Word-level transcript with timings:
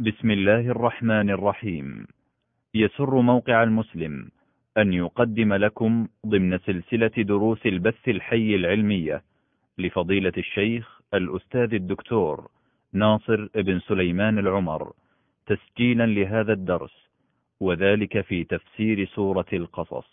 بسم 0.00 0.30
الله 0.30 0.60
الرحمن 0.60 1.30
الرحيم. 1.30 2.06
يسر 2.74 3.20
موقع 3.20 3.62
المسلم 3.62 4.28
أن 4.78 4.92
يقدم 4.92 5.54
لكم 5.54 6.06
ضمن 6.26 6.58
سلسلة 6.58 7.10
دروس 7.18 7.66
البث 7.66 8.08
الحي 8.08 8.54
العلمية 8.54 9.22
لفضيلة 9.78 10.32
الشيخ 10.38 11.00
الأستاذ 11.14 11.74
الدكتور 11.74 12.48
ناصر 12.92 13.48
بن 13.54 13.80
سليمان 13.80 14.38
العمر 14.38 14.92
تسجيلا 15.46 16.06
لهذا 16.06 16.52
الدرس 16.52 17.08
وذلك 17.60 18.20
في 18.20 18.44
تفسير 18.44 19.06
سورة 19.06 19.50
القصص. 19.52 20.08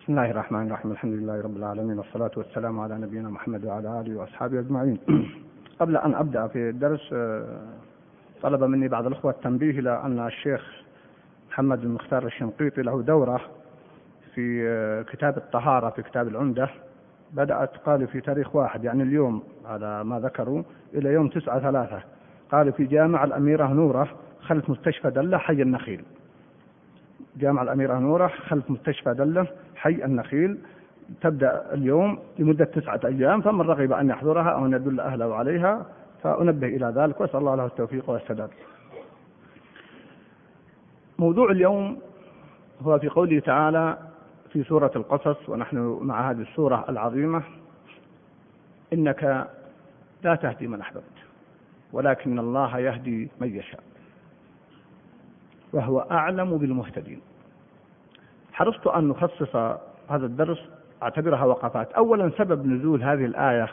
بسم 0.00 0.12
الله 0.12 0.30
الرحمن 0.30 0.66
الرحيم. 0.66 0.90
الحمد 0.92 1.12
لله 1.12 1.40
رب 1.40 1.56
العالمين 1.56 1.98
والصلاة 1.98 2.32
والسلام 2.36 2.80
على 2.80 2.98
نبينا 2.98 3.28
محمد 3.30 3.64
وعلى 3.64 4.00
آله 4.00 4.16
وأصحابه 4.16 4.60
أجمعين. 4.60 4.98
قبل 5.82 5.96
أن 5.96 6.14
أبدأ 6.14 6.46
في 6.46 6.68
الدرس 6.68 7.10
آه، 7.12 7.60
طلب 8.42 8.64
مني 8.64 8.88
بعض 8.88 9.06
الأخوة 9.06 9.30
التنبيه 9.30 9.78
إلى 9.78 10.02
أن 10.04 10.26
الشيخ 10.26 10.82
محمد 11.50 11.80
بن 11.80 11.88
مختار 11.88 12.26
الشنقيطي 12.26 12.82
له 12.82 13.02
دورة 13.02 13.40
في 14.34 14.68
آه، 14.68 15.02
كتاب 15.02 15.36
الطهارة 15.36 15.90
في 15.90 16.02
كتاب 16.02 16.28
العمدة. 16.28 16.68
بدأت 17.32 17.76
قالوا 17.76 18.06
في 18.06 18.20
تاريخ 18.20 18.56
واحد 18.56 18.84
يعني 18.84 19.02
اليوم 19.02 19.42
على 19.64 20.04
ما 20.04 20.20
ذكروا 20.20 20.62
إلى 20.94 21.08
يوم 21.12 21.28
تسعة 21.28 21.60
ثلاثة. 21.60 22.02
قالوا 22.52 22.72
في 22.72 22.84
جامع 22.84 23.24
الأميرة 23.24 23.66
نورة 23.66 24.08
خلف 24.40 24.70
مستشفى 24.70 25.10
دلة 25.10 25.38
حي 25.38 25.62
النخيل. 25.62 26.04
جامع 27.36 27.62
الأميرة 27.62 27.98
نورة 27.98 28.26
خلف 28.26 28.70
مستشفى 28.70 29.14
دلة 29.14 29.46
حي 29.76 30.04
النخيل. 30.04 30.58
تبدأ 31.20 31.74
اليوم 31.74 32.18
لمدة 32.38 32.64
تسعة 32.64 33.00
أيام 33.04 33.40
فمن 33.40 33.60
رغب 33.60 33.92
أن 33.92 34.10
يحضرها 34.10 34.48
أو 34.50 34.66
أن 34.66 34.72
يدل 34.72 35.00
أهله 35.00 35.34
عليها 35.34 35.86
فأنبه 36.22 36.66
إلى 36.66 36.92
ذلك 36.96 37.20
وأسأل 37.20 37.40
الله 37.40 37.54
له 37.54 37.66
التوفيق 37.66 38.10
والسداد. 38.10 38.50
موضوع 41.18 41.50
اليوم 41.50 41.98
هو 42.82 42.98
في 42.98 43.08
قوله 43.08 43.40
تعالى 43.40 43.98
في 44.52 44.64
سورة 44.64 44.90
القصص 44.96 45.48
ونحن 45.48 45.98
مع 46.02 46.30
هذه 46.30 46.40
السورة 46.40 46.84
العظيمة 46.88 47.42
إنك 48.92 49.48
لا 50.22 50.34
تهدي 50.34 50.66
من 50.66 50.80
أحببت 50.80 51.04
ولكن 51.92 52.38
الله 52.38 52.78
يهدي 52.78 53.30
من 53.40 53.56
يشاء 53.56 53.82
وهو 55.72 56.00
أعلم 56.00 56.58
بالمهتدين. 56.58 57.20
حرصت 58.52 58.86
أن 58.86 59.08
نخصص 59.08 59.56
هذا 60.08 60.26
الدرس 60.26 60.68
أعتبرها 61.02 61.44
وقفات. 61.44 61.92
أولا 61.92 62.30
سبب 62.38 62.66
نزول 62.66 63.02
هذه 63.02 63.24
الآية 63.24 63.68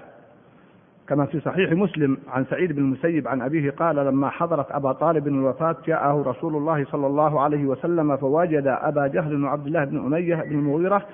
كما 1.08 1.26
في 1.26 1.40
صحيح 1.40 1.72
مسلم 1.72 2.18
عن 2.28 2.46
سعيد 2.46 2.72
بن 2.72 2.80
المسيب 2.82 3.28
عن 3.28 3.42
أبيه 3.42 3.72
قال 3.72 3.96
لما 3.96 4.30
حضرت 4.30 4.72
أبا 4.72 4.92
طالب 4.92 5.28
الوفاة 5.28 5.76
جاءه 5.88 6.24
رسول 6.28 6.56
الله 6.56 6.86
صلى 6.86 7.08
الله 7.08 7.42
عليه 7.42 7.66
وسلم 7.66 8.18
فوجد 8.18 8.68
أبا 8.68 9.08
جهل 9.08 9.44
وعبد 9.44 9.68
الله 9.68 9.86
بن 9.86 9.98
أمية 9.98 10.36
بن 10.36 10.60
المغيرة 10.60 11.06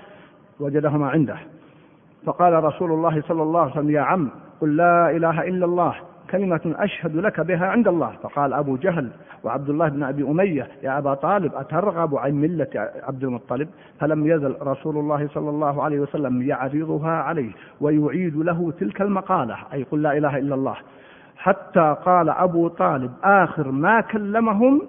وجدهما 0.59 1.09
عنده. 1.09 1.37
فقال 2.25 2.63
رسول 2.63 2.91
الله 2.91 3.21
صلى 3.21 3.43
الله 3.43 3.61
عليه 3.61 3.71
وسلم 3.71 3.89
يا 3.89 4.01
عم 4.01 4.29
قل 4.61 4.75
لا 4.77 5.09
إله 5.11 5.41
إلا 5.41 5.65
الله. 5.65 5.95
كلمة 6.35 6.75
أشهد 6.79 7.15
لك 7.15 7.39
بها 7.39 7.65
عند 7.65 7.87
الله. 7.87 8.11
فقال 8.23 8.53
أبو 8.53 8.75
جهل 8.75 9.09
وعبد 9.43 9.69
الله 9.69 9.89
بن 9.89 10.03
أبي 10.03 10.23
أمية 10.23 10.67
يا 10.83 10.97
أبا 10.97 11.13
طالب 11.13 11.55
أترغب 11.55 12.15
عن 12.15 12.31
ملة 12.31 12.67
عبد 13.03 13.23
المطلب؟ 13.23 13.67
فلم 13.99 14.27
يزل 14.27 14.55
رسول 14.61 14.97
الله 14.97 15.27
صلى 15.27 15.49
الله 15.49 15.83
عليه 15.83 15.99
وسلم 15.99 16.41
يعرضها 16.41 17.11
عليه 17.11 17.51
ويعيد 17.81 18.35
له 18.35 18.71
تلك 18.79 19.01
المقالة 19.01 19.57
أي 19.73 19.83
قل 19.83 20.01
لا 20.01 20.17
إله 20.17 20.37
إلا 20.37 20.55
الله. 20.55 20.75
حتى 21.37 21.95
قال 22.05 22.29
أبو 22.29 22.67
طالب 22.67 23.11
آخر 23.23 23.71
ما 23.71 24.01
كلمهم 24.01 24.81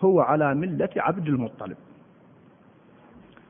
هو 0.00 0.20
على 0.20 0.54
ملة 0.54 0.88
عبد 0.96 1.28
المطلب. 1.28 1.76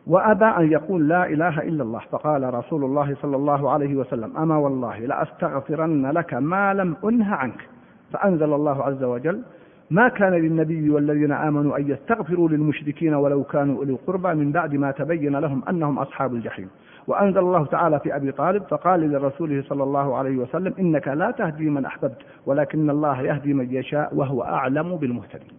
وأبى 0.07 0.45
أن 0.45 0.73
يقول 0.73 1.09
لا 1.09 1.27
إله 1.27 1.61
إلا 1.63 1.83
الله. 1.83 2.01
فقال 2.11 2.55
رسول 2.55 2.85
الله 2.85 3.17
صلى 3.23 3.37
الله 3.37 3.71
عليه 3.71 3.97
وسلم 3.97 4.37
أما 4.37 4.57
والله 4.57 4.99
لأستغفرن 4.99 6.07
لك 6.11 6.35
ما 6.35 6.75
لم 6.75 6.97
أنه 7.05 7.35
عنك. 7.35 7.69
فأنزل 8.13 8.53
الله 8.53 8.83
عز 8.83 9.05
وجل 9.05 9.43
ما 9.91 10.09
كان 10.09 10.33
للنبي 10.33 10.91
والذين 10.91 11.33
آمنوا 11.33 11.77
أن 11.79 11.91
يستغفروا 11.91 12.49
للمشركين 12.49 13.15
ولو 13.15 13.45
كانوا 13.45 13.77
أولي 13.77 13.93
القربى 13.93 14.35
من 14.35 14.53
بعد 14.53 14.75
ما 14.75 14.91
تبين 14.91 15.37
لهم 15.37 15.63
أنهم 15.69 15.99
أصحاب 15.99 16.35
الجحيم. 16.35 16.69
وأنزل 17.07 17.39
الله 17.39 17.67
تعالى 17.67 18.01
في 18.01 18.17
أبي 18.17 18.33
طالب 18.33 18.63
فقال 18.63 19.13
لرسوله 19.13 19.63
صلى 19.69 19.83
الله 19.83 20.17
عليه 20.17 20.37
وسلم 20.37 20.75
إنك 20.79 21.09
لا 21.09 21.31
تهدي 21.31 21.71
من 21.71 21.85
أحببت 21.85 22.19
ولكن 22.47 22.91
الله 22.91 23.23
يهدي 23.23 23.55
من 23.55 23.75
يشاء 23.75 24.15
وهو 24.15 24.43
أعلم 24.43 24.97
بالمهتدين. 24.97 25.59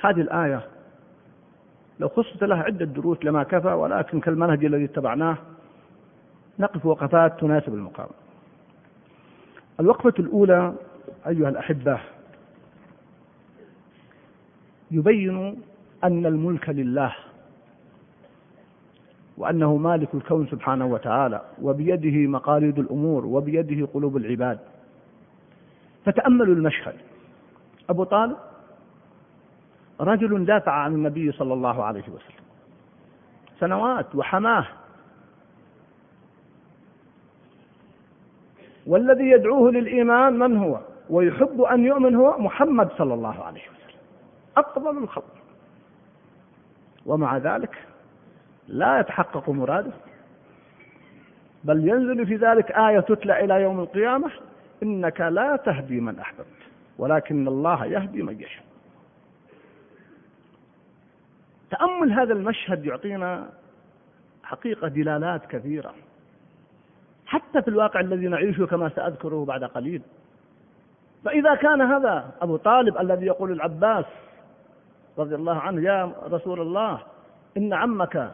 هذه 0.00 0.20
الآية 0.20 0.60
لو 2.00 2.08
خصصت 2.08 2.44
لها 2.44 2.62
عدة 2.62 2.84
دروس 2.84 3.24
لما 3.24 3.42
كفى 3.42 3.68
ولكن 3.68 4.20
كالمنهج 4.20 4.64
الذي 4.64 4.84
اتبعناه 4.84 5.36
نقف 6.58 6.86
وقفات 6.86 7.40
تناسب 7.40 7.74
المقام. 7.74 8.08
الوقفة 9.80 10.14
الأولى 10.18 10.74
أيها 11.26 11.48
الأحبة 11.48 12.00
يبين 14.90 15.62
أن 16.04 16.26
الملك 16.26 16.68
لله 16.68 17.14
وأنه 19.38 19.76
مالك 19.76 20.14
الكون 20.14 20.46
سبحانه 20.46 20.86
وتعالى 20.86 21.42
وبيده 21.62 22.26
مقاليد 22.30 22.78
الأمور 22.78 23.26
وبيده 23.26 23.86
قلوب 23.94 24.16
العباد. 24.16 24.58
فتأملوا 26.04 26.54
المشهد. 26.54 26.94
أبو 27.90 28.04
طالب 28.04 28.36
رجل 30.00 30.44
دافع 30.44 30.72
عن 30.72 30.94
النبي 30.94 31.32
صلى 31.32 31.54
الله 31.54 31.84
عليه 31.84 32.02
وسلم. 32.02 32.44
سنوات 33.60 34.14
وحماه. 34.14 34.66
والذي 38.86 39.24
يدعوه 39.24 39.70
للإيمان 39.70 40.38
من 40.38 40.56
هو؟ 40.56 40.80
ويحب 41.10 41.60
أن 41.60 41.84
يؤمن 41.84 42.14
هو 42.14 42.38
محمد 42.38 42.88
صلى 42.98 43.14
الله 43.14 43.44
عليه 43.44 43.60
وسلم. 43.60 44.00
أفضل 44.56 44.98
الخلق. 44.98 45.34
ومع 47.06 47.36
ذلك 47.36 47.82
لا 48.68 49.00
يتحقق 49.00 49.50
مراده. 49.50 49.92
بل 51.64 51.88
ينزل 51.88 52.26
في 52.26 52.36
ذلك 52.36 52.70
آية 52.70 53.00
تتلى 53.00 53.44
إلى 53.44 53.62
يوم 53.62 53.80
القيامة 53.80 54.30
إنك 54.82 55.20
لا 55.20 55.56
تهدي 55.56 56.00
من 56.00 56.18
أحببت 56.18 56.46
ولكن 56.98 57.48
الله 57.48 57.86
يهدي 57.86 58.22
من 58.22 58.40
يشاء. 58.40 58.64
تأمل 61.78 62.12
هذا 62.12 62.32
المشهد 62.32 62.84
يعطينا 62.86 63.48
حقيقة 64.42 64.88
دلالات 64.88 65.46
كثيرة. 65.46 65.94
حتى 67.26 67.62
في 67.62 67.68
الواقع 67.68 68.00
الذي 68.00 68.28
نعيشه 68.28 68.66
كما 68.66 68.88
سأذكره 68.88 69.44
بعد 69.44 69.64
قليل. 69.64 70.02
فإذا 71.24 71.54
كان 71.54 71.80
هذا 71.82 72.30
أبو 72.40 72.56
طالب 72.56 72.98
الذي 72.98 73.26
يقول 73.26 73.52
العباس 73.52 74.04
رضي 75.18 75.34
الله 75.34 75.56
عنه 75.56 75.82
يا 75.82 76.12
رسول 76.30 76.60
الله 76.60 77.00
إن 77.56 77.72
عمك 77.72 78.30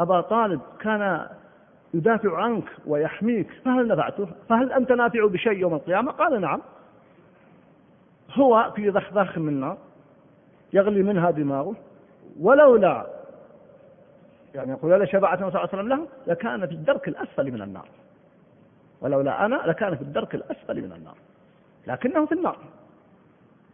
أبا 0.00 0.20
طالب 0.20 0.60
كان 0.80 1.26
يدافع 1.94 2.42
عنك 2.42 2.64
ويحميك 2.86 3.50
فهل 3.64 3.88
نفعته؟ 3.88 4.28
فهل 4.48 4.72
أنت 4.72 4.92
نافع 4.92 5.26
بشيء 5.26 5.52
يوم 5.52 5.74
القيامة? 5.74 6.12
قال 6.12 6.40
نعم. 6.40 6.62
هو 8.32 8.72
في 8.76 8.90
ضخ 8.90 9.38
من 9.38 9.60
نار 9.60 9.78
يغلي 10.72 11.02
منها 11.02 11.30
دماغه. 11.30 11.76
ولولا 12.40 13.06
يعني 14.54 14.70
يقول 14.70 14.90
لولا 14.90 15.04
شفاعة 15.04 15.36
صلى 15.36 15.48
الله 15.48 15.58
عليه 15.58 15.68
وسلم 15.68 15.88
له 15.88 16.08
لكان 16.26 16.66
في 16.66 16.72
الدرك 16.72 17.08
الأسفل 17.08 17.52
من 17.52 17.62
النار. 17.62 17.88
ولولا 19.00 19.46
أنا 19.46 19.54
لكان 19.66 19.96
في 19.96 20.02
الدرك 20.02 20.34
الأسفل 20.34 20.82
من 20.82 20.92
النار. 20.92 21.16
لكنه 21.86 22.26
في 22.26 22.32
النار. 22.32 22.58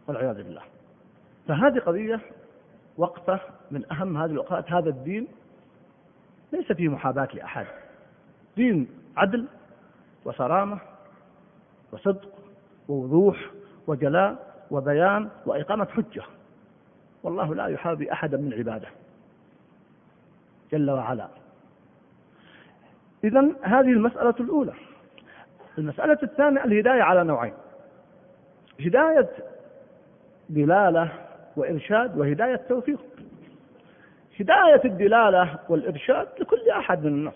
والعياذ 0.07 0.43
بالله. 0.43 0.61
فهذه 1.47 1.79
قضية 1.79 2.19
وقفة 2.97 3.39
من 3.71 3.91
أهم 3.91 4.17
هذه 4.17 4.31
الأوقات 4.31 4.71
هذا 4.71 4.89
الدين 4.89 5.27
ليس 6.53 6.71
فيه 6.71 6.89
محاباة 6.89 7.27
لأحد. 7.33 7.65
دين 8.57 8.87
عدل 9.17 9.47
وصرامة 10.25 10.79
وصدق 11.91 12.29
ووضوح 12.87 13.51
وجلاء 13.87 14.53
وبيان 14.71 15.29
وإقامة 15.45 15.85
حجة. 15.85 16.23
والله 17.23 17.55
لا 17.55 17.67
يحابي 17.67 18.11
أحدا 18.11 18.37
من 18.37 18.53
عباده. 18.53 18.87
جل 20.71 20.91
وعلا. 20.91 21.27
إذا 23.23 23.49
هذه 23.61 23.91
المسألة 23.91 24.35
الأولى. 24.39 24.73
المسألة 25.77 26.17
الثانية 26.23 26.63
الهداية 26.63 27.01
على 27.01 27.23
نوعين. 27.23 27.53
هداية 28.79 29.29
دلالة 30.49 31.11
وإرشاد 31.55 32.17
وهداية 32.17 32.55
توفيق. 32.55 32.99
هداية 34.39 34.81
الدلالة 34.85 35.59
والإرشاد 35.69 36.27
لكل 36.39 36.69
أحد 36.69 37.03
من 37.03 37.07
الناس 37.07 37.33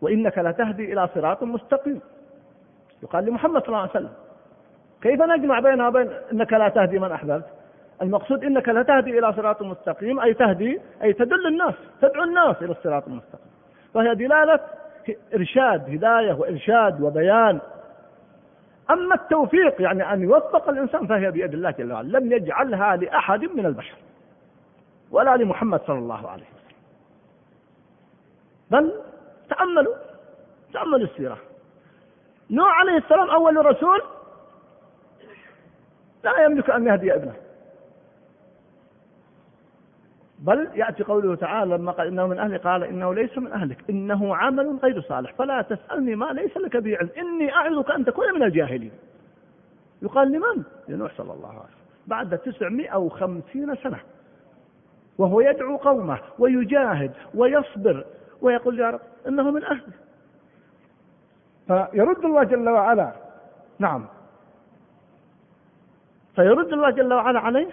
وإنك 0.00 0.38
لتهدي 0.38 0.92
إلى 0.92 1.08
صراط 1.14 1.42
مستقيم. 1.42 2.00
يقال 3.02 3.24
لمحمد 3.24 3.60
صلى 3.60 3.68
الله 3.68 3.80
عليه 3.80 3.90
وسلم. 3.90 4.12
كيف 5.02 5.22
نجمع 5.22 5.60
بينها 5.60 5.88
وبين 5.88 6.10
إنك 6.32 6.52
لا 6.52 6.68
تهدي 6.68 6.98
من 6.98 7.12
أحببت؟ 7.12 7.55
المقصود 8.02 8.44
إنك 8.44 8.68
لا 8.68 8.82
تهدي 8.82 9.18
إلى 9.18 9.32
صراط 9.32 9.62
مستقيم 9.62 10.20
أي 10.20 10.34
تهدي 10.34 10.80
أي 11.02 11.12
تدل 11.12 11.46
الناس 11.46 11.74
تدعو 12.00 12.22
الناس 12.22 12.56
إلى 12.62 12.72
الصراط 12.72 13.08
المستقيم. 13.08 13.50
فهي 13.94 14.14
دلالة 14.14 14.60
إرشاد 15.34 15.90
هداية 15.90 16.32
وإرشاد 16.32 17.00
وبيان. 17.00 17.60
أما 18.90 19.14
التوفيق 19.14 19.82
يعني 19.82 20.12
أن 20.12 20.22
يوفق 20.22 20.68
الإنسان 20.68 21.06
فهي 21.06 21.30
بيد 21.30 21.54
الله 21.54 21.70
جل 21.70 21.92
وعلا. 21.92 22.18
لم 22.18 22.32
يجعلها 22.32 22.96
لأحد 22.96 23.44
من 23.44 23.66
البشر 23.66 23.96
ولا 25.10 25.36
لمحمد 25.36 25.80
صلى 25.86 25.98
الله 25.98 26.30
عليه 26.30 26.44
وسلم. 26.44 26.76
بل 28.70 28.92
تأملوا 29.48 29.94
تأملوا 30.72 31.06
السيرة. 31.06 31.38
نوح 32.50 32.78
عليه 32.80 32.96
السلام 32.96 33.30
أول 33.30 33.66
رسول 33.66 34.02
لا 36.24 36.44
يملك 36.44 36.70
أن 36.70 36.86
يهدي 36.86 37.14
ابنه. 37.14 37.34
بل 40.38 40.68
يأتي 40.74 41.02
قوله 41.02 41.34
تعالى 41.34 41.74
لما 41.74 41.92
قال 41.92 42.06
إنه 42.06 42.26
من 42.26 42.38
أهلي 42.38 42.56
قال 42.56 42.84
إنه 42.84 43.14
ليس 43.14 43.38
من 43.38 43.52
أهلك 43.52 43.78
إنه 43.90 44.36
عمل 44.36 44.78
غير 44.82 45.00
صالح 45.00 45.32
فلا 45.32 45.62
تسألني 45.62 46.16
ما 46.16 46.26
ليس 46.26 46.56
لك 46.56 46.76
به 46.76 46.96
علم 46.96 47.10
إني 47.18 47.54
أعظك 47.54 47.90
أن 47.90 48.04
تكون 48.04 48.34
من 48.34 48.42
الجاهلين. 48.42 48.92
يقال 50.02 50.32
لمن؟ 50.32 50.62
لنوح 50.88 51.12
صلى 51.16 51.32
الله 51.32 51.48
عليه 51.48 51.58
وسلم 51.58 51.76
بعد 52.06 52.38
تسعمائة 52.38 52.96
وخمسين 52.96 53.74
سنة. 53.74 53.98
وهو 55.18 55.40
يدعو 55.40 55.76
قومه 55.76 56.18
ويجاهد 56.38 57.12
ويصبر 57.34 58.04
ويقول 58.40 58.80
يا 58.80 58.90
رب 58.90 59.00
إنه 59.28 59.50
من 59.50 59.64
أهلي. 59.64 59.92
فيرد 61.66 62.24
الله 62.24 62.42
جل 62.42 62.68
وعلا 62.68 63.12
نعم. 63.78 64.06
فيرد 66.36 66.72
الله 66.72 66.90
جل 66.90 67.12
وعلا 67.12 67.40
عليه 67.40 67.70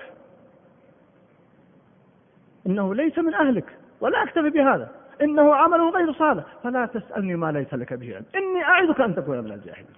إنه 2.68 2.95
ليس 2.95 3.18
من 3.18 3.33
أهلك 3.33 3.77
ولا 4.01 4.24
أكتفي 4.24 4.50
بهذا. 4.50 4.89
إنه 5.21 5.56
عمل 5.56 5.81
غير 5.81 6.13
صالح. 6.13 6.44
فلا 6.63 6.86
تسألني 6.86 7.36
ما 7.36 7.51
ليس 7.51 7.74
لك 7.74 7.94
به 7.94 8.15
علم. 8.15 8.25
إني 8.36 8.63
أعظك 8.63 9.01
أن 9.01 9.15
تكون 9.15 9.39
من 9.39 9.51
الجاهلين. 9.51 9.95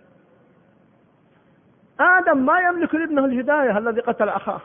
آدم 2.00 2.46
ما 2.46 2.60
يملك 2.60 2.96
لابنه 2.96 3.26
الهداية 3.26 3.78
الذي 3.78 4.02
قتل 4.02 4.30
أخاه. 4.30 4.62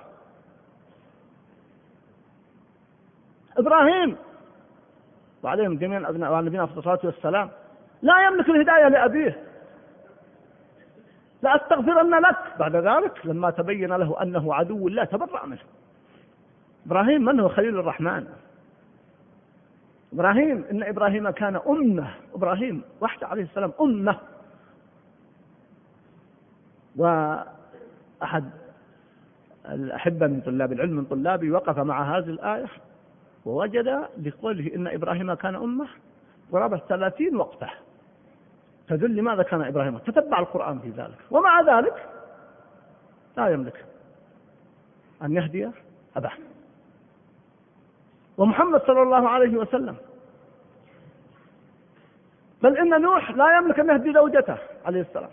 إبراهيم 3.58 4.16
وعليهم 5.42 5.76
جميعا 5.76 6.08
أبناء 6.08 6.40
نبينا 6.40 6.64
أفضل 6.64 6.78
الصلاة 6.78 7.00
والسلام 7.04 7.50
لا 8.02 8.26
يملك 8.26 8.48
الهداية 8.48 8.88
لأبيه. 8.88 9.44
لأستغفرن 11.42 12.14
لك. 12.14 12.36
بعد 12.58 12.76
ذلك 12.76 13.26
لما 13.26 13.50
تبين 13.50 13.92
له 13.92 14.22
أنه 14.22 14.54
عدو 14.54 14.88
الله 14.88 15.04
تبرأ 15.04 15.46
منه. 15.46 15.60
إبراهيم 16.90 17.24
من 17.24 17.40
هو 17.40 17.48
خليل 17.48 17.78
الرحمن؟ 17.78 18.26
إبراهيم 20.12 20.64
إن 20.70 20.82
إبراهيم 20.82 21.30
كان 21.30 21.56
أمة 21.56 22.14
إبراهيم 22.34 22.82
وحده 23.00 23.26
عليه 23.26 23.42
السلام 23.42 23.72
أمة. 23.80 24.18
وأحد 26.96 28.50
الأحبة 29.68 30.26
من 30.26 30.40
طلاب 30.40 30.72
العلم 30.72 30.96
من 30.96 31.04
طلابي 31.04 31.50
وقف 31.50 31.78
مع 31.78 32.16
هذه 32.18 32.24
الآية 32.30 32.66
ووجد 33.44 34.08
بقوله 34.16 34.74
إن 34.74 34.86
إبراهيم 34.86 35.34
كان 35.34 35.54
أمة 35.54 35.86
قرابة 36.52 36.80
ثلاثين 36.88 37.36
وقفة. 37.36 37.70
تدل 38.88 39.16
لماذا 39.16 39.42
كان 39.42 39.62
إبراهيم؟ 39.62 39.98
تتبع 39.98 40.38
القرآن 40.38 40.78
في 40.78 40.90
ذلك. 40.90 41.18
ومع 41.30 41.60
ذلك 41.60 42.08
لا 43.36 43.48
يملك 43.48 43.84
أن 45.22 45.32
يهدي 45.32 45.70
أباه. 46.16 46.32
ومحمد 48.40 48.82
صلى 48.86 49.02
الله 49.02 49.28
عليه 49.28 49.56
وسلم. 49.56 49.96
بل 52.62 52.78
إن 52.78 53.02
نوح 53.02 53.30
لا 53.30 53.58
يملك 53.58 53.80
أن 53.80 53.90
يهدي 53.90 54.12
زوجته 54.12 54.58
عليه 54.84 55.00
السلام. 55.00 55.30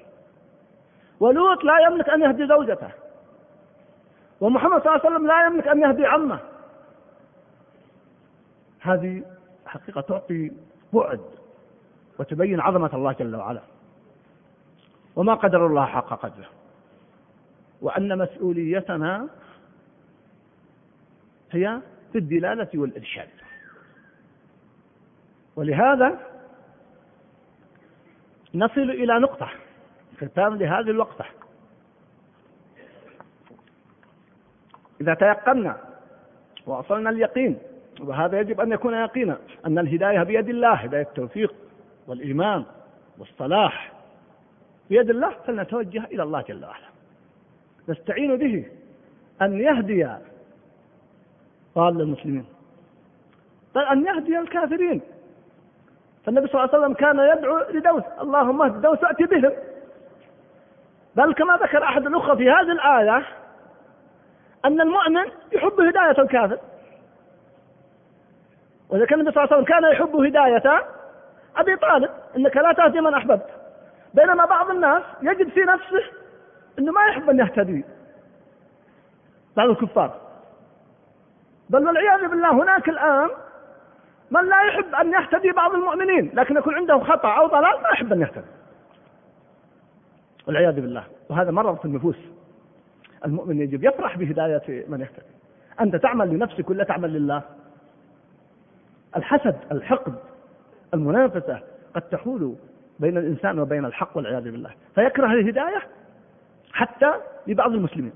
ولوط 1.20 1.64
لا 1.64 1.80
يملك 1.80 2.10
أن 2.10 2.22
يهدي 2.22 2.48
زوجته. 2.48 2.92
ومحمد 4.42 4.82
صلى 4.82 4.96
الله 4.96 5.06
عليه 5.06 5.16
وسلم 5.16 5.28
لا 5.28 5.46
يملك 5.46 5.68
أن 5.68 5.82
يهدي 5.82 6.06
عمه. 6.06 6.40
هذه 8.82 9.24
حقيقة 9.66 10.02
تعطي 10.02 10.52
بعد 10.94 11.22
وتبين 12.20 12.60
عظمة 12.60 12.90
الله 12.94 13.12
جل 13.12 13.36
وعلا. 13.36 13.62
وما 15.16 15.34
قدر 15.34 15.68
الله 15.68 15.86
حق 15.86 16.22
قدره. 16.22 16.50
وأن 17.82 18.18
مسؤوليتنا 18.18 19.28
هي 21.52 21.82
في 22.12 22.18
الدلالة 22.18 22.68
والإرشاد. 22.76 23.30
ولهذا 25.56 26.20
نصل 28.56 28.82
إلى 28.82 29.20
نقطة 29.20 29.50
ختام 30.22 30.56
لهذه 30.56 30.90
الوقفة. 30.90 31.26
إذا 35.02 35.14
تيقنا 35.14 35.78
وأصلنا 36.66 37.10
اليقين 37.10 37.58
وهذا 38.00 38.40
يجب 38.40 38.62
أن 38.62 38.72
يكون 38.72 38.94
يقينا 38.94 39.38
أن 39.66 39.80
الهداية 39.80 40.24
بيد 40.24 40.50
الله 40.50 40.74
هداية 40.74 41.02
التوفيق 41.02 41.54
والإيمان 42.08 42.66
والصلاح 43.18 43.92
بيد 44.90 45.10
الله 45.10 45.30
فلنتوجه 45.30 46.04
إلى 46.06 46.24
الله 46.24 46.42
جل 46.42 46.66
وعلا. 46.66 46.88
نستعين 47.90 48.38
به 48.38 48.66
أن 49.42 49.60
يهدي 49.60 50.18
ضال 51.78 52.02
المسلمين 52.02 52.46
بل 53.76 53.82
أن 53.82 54.06
يهدي 54.06 54.40
الكافرين. 54.40 55.02
فالنبي 56.26 56.48
صلى 56.48 56.64
الله 56.64 56.76
عليه 56.76 56.84
وسلم 56.84 56.94
كان 56.94 57.20
يدعو 57.20 57.58
لدوس. 57.58 58.04
اللهم 58.22 58.62
اهد 58.62 58.82
دوس 58.82 58.98
أتي 59.04 59.24
بهم. 59.24 59.52
بل 61.16 61.34
كما 61.34 61.56
ذكر 61.56 61.84
أحد 61.84 62.06
الأخوة 62.06 62.36
في 62.36 62.50
هذه 62.50 62.72
الآية 62.72 63.26
أن 64.66 64.82
المؤمن 64.82 65.32
يحب 65.52 65.82
هداية 65.82 66.22
الكافر. 66.24 66.60
وإذا 68.90 69.06
كان 69.06 69.20
النبي 69.20 69.36
صلى 69.36 69.44
الله 69.44 69.54
عليه 69.54 69.64
وسلم 69.64 69.76
كان 69.76 69.92
يحب 69.92 70.16
هداية 70.16 70.86
أبي 71.58 71.76
طالب 71.76 72.10
إنك 72.38 72.58
لا 72.58 72.74
تهدي 72.74 73.02
من 73.02 73.14
أحببت. 73.14 73.50
بينما 74.14 74.46
بعض 74.46 74.70
الناس 74.70 75.04
يجد 75.22 75.50
في 75.50 75.60
نفسه 75.60 76.04
أنه 76.80 76.92
ما 76.92 77.06
يحب 77.06 77.30
أن 77.30 77.40
يهتدي. 77.40 77.86
بعض 79.58 79.70
الكفار. 79.70 80.27
بل 81.70 81.88
والعياذ 81.88 82.30
بالله 82.30 82.64
هناك 82.64 82.90
الآن 82.90 83.30
من 84.32 84.50
لا 84.50 84.62
يحب 84.62 84.96
أن 84.96 85.14
يهتدي 85.14 85.52
بعض 85.52 85.74
المؤمنين 85.74 86.32
لكن 86.34 86.58
يكون 86.58 86.76
عنده 86.76 87.00
خطأ 87.00 87.38
أو 87.38 87.48
ضلال 87.48 87.82
ما 87.84 87.90
يحب 87.94 88.14
أن 88.14 88.22
يهتدي. 88.22 88.48
والعياذ 90.48 90.76
بالله 90.76 91.04
وهذا 91.30 91.52
مرض 91.52 91.78
في 91.78 91.86
النفوس. 91.86 92.18
المؤمن 93.26 93.62
يجب 93.62 93.84
يفرح 93.84 94.18
بهداية 94.18 94.86
من 94.88 95.02
يهتدي. 95.02 95.26
أنت 95.82 95.96
تعمل 95.96 96.30
لنفسك 96.30 96.70
ولا 96.70 96.84
تعمل 96.84 97.14
لله؟ 97.14 97.42
الحسد 99.16 99.56
الحقد 99.72 100.16
المنافسة 100.94 101.60
قد 101.96 102.02
تحول 102.02 102.56
بين 103.00 103.18
الإنسان 103.18 103.60
وبين 103.60 103.86
الحق 103.86 104.18
والعياذ 104.18 104.44
بالله. 104.44 104.72
فيكره 104.96 105.26
الهداية 105.26 105.82
حتى 106.74 107.14
لبعض 107.48 107.72
المسلمين. 107.72 108.14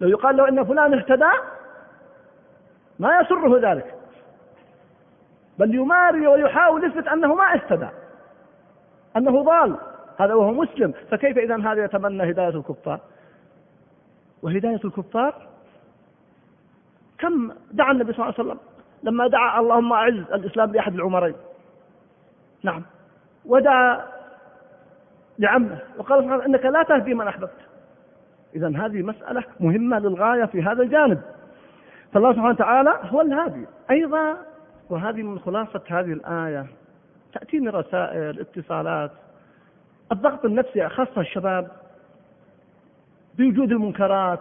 لو 0.00 0.08
يقال 0.08 0.36
له 0.36 0.48
أن 0.48 0.64
فلان 0.64 0.94
اهتدى 0.94 1.30
ما 3.02 3.20
يسره 3.20 3.72
ذلك. 3.72 3.94
بل 5.58 5.74
يماري 5.74 6.26
ويحاول 6.26 6.84
يثبت 6.84 7.06
أنه 7.08 7.34
ما 7.34 7.54
اهتدى 7.54 7.88
أنه 9.16 9.44
ضال 9.44 9.76
هذا 10.18 10.34
وهو 10.34 10.52
مسلم. 10.52 10.94
فكيف 11.10 11.38
إذا 11.38 11.56
هذا 11.56 11.84
يتمنى 11.84 12.30
هداية 12.30 12.48
الكفار؟ 12.48 13.00
وهداية 14.42 14.80
الكفار؟ 14.84 15.34
كم 17.18 17.52
دعا 17.72 17.92
النبي 17.92 18.12
صلى 18.12 18.24
الله 18.24 18.34
عليه 18.38 18.48
وسلم 18.48 18.58
لما 19.02 19.26
دعا 19.26 19.60
اللهم 19.60 19.92
أعز 19.92 20.14
الإسلام 20.14 20.72
بأحد 20.72 20.94
العمرين؟ 20.94 21.34
نعم. 22.62 22.82
ودعا 23.46 24.04
لعمه 25.38 25.78
وقال 25.98 26.42
إنك 26.42 26.64
لا 26.64 26.82
تهدي 26.82 27.14
من 27.14 27.28
أحببت. 27.28 27.60
اذا 28.54 28.68
هذه 28.68 29.02
مسألة 29.02 29.44
مهمة 29.60 29.98
للغاية 29.98 30.44
في 30.44 30.62
هذا 30.62 30.82
الجانب. 30.82 31.22
فالله 32.12 32.32
سبحانه 32.32 32.50
وتعالى 32.50 32.98
هو 33.02 33.20
الهادي. 33.20 33.66
أيضا 33.90 34.36
وهذه 34.90 35.22
من 35.22 35.38
خلاصة 35.38 35.82
هذه 35.88 36.12
الآية 36.12 36.66
تاتيني 37.32 37.68
رسائل 37.68 38.40
اتصالات. 38.40 39.10
الضغط 40.12 40.44
النفسي 40.44 40.88
خاصة 40.88 41.20
الشباب 41.20 41.70
بوجود 43.38 43.72
المنكرات 43.72 44.40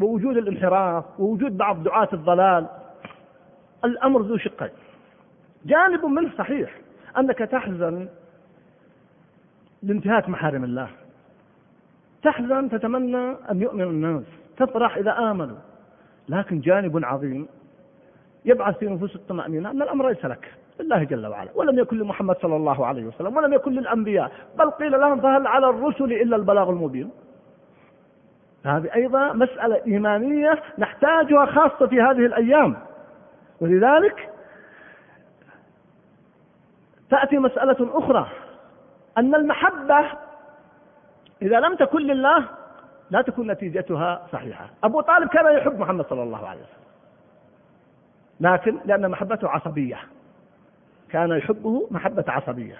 ووجود 0.00 0.36
الانحراف 0.36 1.04
ووجود 1.20 1.56
بعض 1.56 1.82
دعاة 1.82 2.08
الضلال 2.12 2.66
الأمر 3.84 4.22
ذو 4.22 4.36
شقين. 4.36 4.70
جانب 5.64 6.04
منه 6.04 6.30
صحيح 6.38 6.78
أنك 7.18 7.38
تحزن 7.38 8.08
لانتهاك 9.82 10.28
محارم 10.28 10.64
الله. 10.64 10.88
تحزن 12.22 12.70
تتمنى 12.70 13.36
أن 13.50 13.62
يؤمن 13.62 13.82
الناس 13.82 14.24
تفرح 14.56 14.96
إذا 14.96 15.18
آمنوا. 15.18 15.73
لكن 16.28 16.60
جانب 16.60 17.04
عظيم 17.04 17.48
يبعث 18.44 18.78
في 18.78 18.86
نفوس 18.86 19.14
الطمأنينة 19.16 19.70
أن 19.70 19.82
الأمر 19.82 20.08
ليس 20.08 20.24
لك 20.24 20.54
لله 20.80 21.04
جل 21.04 21.26
وعلا 21.26 21.50
ولم 21.54 21.78
يكن 21.78 21.98
لمحمد 21.98 22.36
صلى 22.36 22.56
الله 22.56 22.86
عليه 22.86 23.04
وسلم 23.04 23.36
ولم 23.36 23.52
يكن 23.52 23.72
للأنبياء 23.72 24.32
بل 24.58 24.70
قيل 24.70 25.00
لهم 25.00 25.20
فهل 25.20 25.46
على 25.46 25.68
الرسل 25.68 26.04
إلا 26.12 26.36
البلاغ 26.36 26.70
المبين. 26.70 27.10
هذه 28.64 28.94
أيضا 28.94 29.32
مسألة 29.32 29.80
إيمانية 29.86 30.62
نحتاجها 30.78 31.46
خاصة 31.46 31.86
في 31.86 32.00
هذه 32.00 32.26
الأيام. 32.26 32.76
ولذلك 33.60 34.30
تأتي 37.10 37.38
مسألة 37.38 37.76
أخرى 37.80 38.26
أن 39.18 39.34
المحبة 39.34 40.10
إذا 41.42 41.60
لم 41.60 41.74
تكن 41.74 42.00
لله 42.00 42.44
لا 43.10 43.22
تكون 43.22 43.50
نتيجتها 43.50 44.26
صحيحة. 44.32 44.66
أبو 44.84 45.00
طالب 45.00 45.28
كان 45.28 45.56
يحب 45.56 45.80
محمد 45.80 46.06
صلى 46.06 46.22
الله 46.22 46.48
عليه 46.48 46.60
وسلم. 46.60 46.84
لكن 48.40 48.78
لأن 48.84 49.10
محبته 49.10 49.48
عصبية. 49.48 49.98
كان 51.10 51.30
يحبه 51.30 51.88
محبة 51.90 52.24
عصبية. 52.28 52.76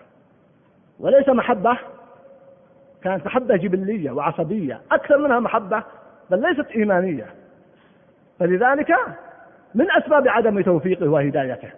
وليس 1.01 1.29
محبة 1.29 1.79
كانت 3.03 3.27
محبة 3.27 3.57
جبلية 3.57 4.11
وعصبية. 4.11 4.81
أكثر 4.93 5.19
منها 5.19 5.41
محبة 5.41 5.83
بل 6.31 6.41
ليست 6.43 6.71
إيمانية. 6.71 7.27
فلذلك 8.39 8.97
من 9.75 9.91
أسباب 9.91 10.29
عدم 10.29 10.61
توفيقه 10.61 11.09
وهدايته. 11.09 11.71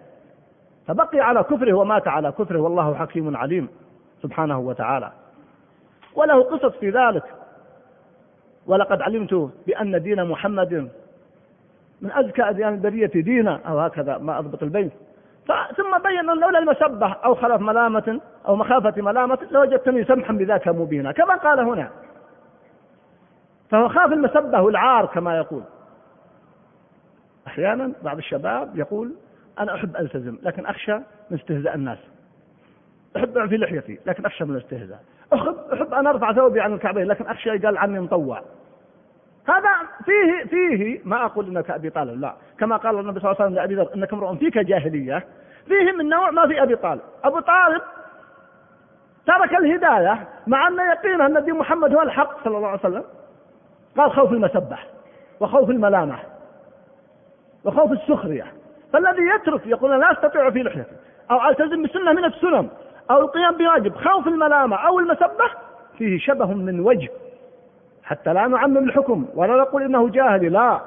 فبقي 0.87 1.19
على 1.19 1.43
كفره 1.43 1.73
ومات 1.73 2.07
على 2.07 2.31
كفره 2.31 2.59
والله 2.59 2.95
حكيم 2.95 3.37
عليم 3.37 3.69
سبحانه 4.23 4.59
وتعالى. 4.59 5.11
وله 6.15 6.43
قصص 6.43 6.75
في 6.77 6.89
ذلك. 6.89 7.23
ولقد 8.67 9.01
علمت 9.01 9.51
بأن 9.67 10.03
دين 10.03 10.25
محمد 10.25 10.89
من 12.01 12.11
أزكى 12.11 12.43
أديان 12.49 12.73
البرية 12.73 13.11
دينا 13.21 13.59
أو 13.67 13.79
هكذا 13.79 14.17
ما 14.17 14.39
أضبط 14.39 14.63
البيت. 14.63 14.91
ثم 15.77 15.97
بين 16.03 16.25
لولا 16.25 16.59
المسبة 16.59 17.13
أو 17.13 17.35
خلف 17.35 17.61
ملامة 17.61 18.21
أو 18.47 18.55
مخافة 18.55 19.01
ملامة 19.01 19.39
لوجدتني 19.51 20.03
سمحا 20.03 20.33
بذاك 20.33 20.67
مبينا. 20.67 21.11
كما 21.11 21.35
قال 21.35 21.59
هنا. 21.59 21.89
فهو 23.69 23.89
خاف 23.89 24.13
المسبة 24.13 24.61
والعار 24.61 25.05
كما 25.05 25.37
يقول. 25.37 25.63
أحيانا 27.47 27.91
بعض 28.03 28.17
الشباب 28.17 28.77
يقول 28.77 29.13
أنا 29.59 29.75
أحب 29.75 29.95
ألتزم 29.95 30.37
لكن 30.43 30.65
أخشى 30.65 30.95
من 31.29 31.37
استهزاء 31.37 31.75
الناس. 31.75 31.99
أحب 33.17 33.49
في 33.49 33.57
لحيتي 33.57 33.99
لكن 34.05 34.25
أخشى 34.25 34.45
من 34.45 34.55
الاستهزاء. 34.55 34.99
أحب 35.33 35.55
أحب 35.73 35.93
أن 35.93 36.07
أرفع 36.07 36.33
ثوبي 36.33 36.61
عن 36.61 36.73
الكعبين 36.73 37.07
لكن 37.07 37.25
أخشى 37.25 37.49
يقال 37.49 37.77
عني 37.77 37.99
مطوع. 37.99 38.41
هذا 39.47 39.69
فيه 40.05 40.49
فيه 40.49 41.01
ما 41.05 41.25
أقول 41.25 41.47
إنك 41.47 41.71
أبي 41.71 41.89
طالب 41.89 42.21
لا. 42.21 42.33
كما 42.59 42.77
قال 42.77 42.99
النبي 42.99 43.19
صلى 43.19 43.31
الله 43.31 43.41
عليه 43.41 43.45
وسلم 43.45 43.55
لأبي 43.55 43.75
ذر 43.75 43.95
إنك 43.95 44.13
امرؤ 44.13 44.35
فيك 44.35 44.57
جاهلية. 44.57 45.25
فيه 45.67 45.91
من 45.91 46.09
نوع 46.09 46.31
ما 46.31 46.47
في 46.47 46.63
أبي 46.63 46.75
طالب. 46.75 47.01
أبو 47.23 47.39
طالب 47.39 47.81
ترك 49.25 49.53
الهداية 49.53 50.27
مع 50.47 50.67
أن 50.67 50.79
يقينه 50.79 51.25
أن 51.25 51.45
دين 51.45 51.53
محمد 51.53 51.95
هو 51.95 52.01
الحق 52.01 52.43
صلى 52.43 52.57
الله 52.57 52.67
عليه 52.67 52.79
وسلم. 52.79 53.03
قال 53.97 54.11
خوف 54.11 54.31
المسبح 54.31 54.87
وخوف 55.39 55.69
الملامة 55.69 56.19
وخوف 57.65 57.91
السخرية. 57.91 58.45
فالذي 58.93 59.23
يترك 59.35 59.67
يقول 59.67 59.99
لا 59.99 60.11
أستطيع 60.11 60.49
في 60.49 60.63
لحيته 60.63 60.95
أو 61.31 61.49
ألتزم 61.49 61.83
بسنة 61.83 62.13
من 62.13 62.25
السنن. 62.25 62.69
أو 63.11 63.21
القيام 63.21 63.57
بواجب. 63.57 63.95
خوف 63.95 64.27
الملامة 64.27 64.75
أو 64.75 64.99
المسبه 64.99 65.49
فيه 65.97 66.19
شبه 66.19 66.53
من 66.53 66.79
وجه. 66.79 67.09
حتى 68.07 68.33
لا 68.33 68.47
نعمم 68.47 68.77
الحكم 68.77 69.25
ولا 69.35 69.55
نقول 69.55 69.83
إنه 69.83 70.09
جاهلي. 70.09 70.49
لا. 70.49 70.81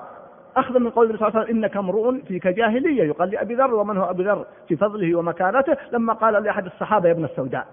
اخذا 0.56 0.78
من 0.78 0.90
قول 0.90 1.06
النبي 1.06 1.18
صلى 1.18 1.28
الله 1.28 1.40
عليه 1.40 1.50
وسلم 1.50 1.56
إنك 1.56 1.76
امرؤ 1.76 2.14
فيك 2.28 2.46
جاهلية. 2.46 3.02
يقال 3.02 3.30
لابي 3.30 3.54
ذر 3.54 3.74
ومن 3.74 3.96
هو 3.96 4.10
أبي 4.10 4.24
ذر؟ 4.24 4.44
في 4.68 4.76
فضله 4.76 5.14
ومكانته. 5.14 5.76
لما 5.92 6.12
قال 6.12 6.42
لأحد 6.42 6.66
الصحابة 6.66 7.08
يا 7.08 7.12
ابن 7.12 7.24
السوداء. 7.24 7.66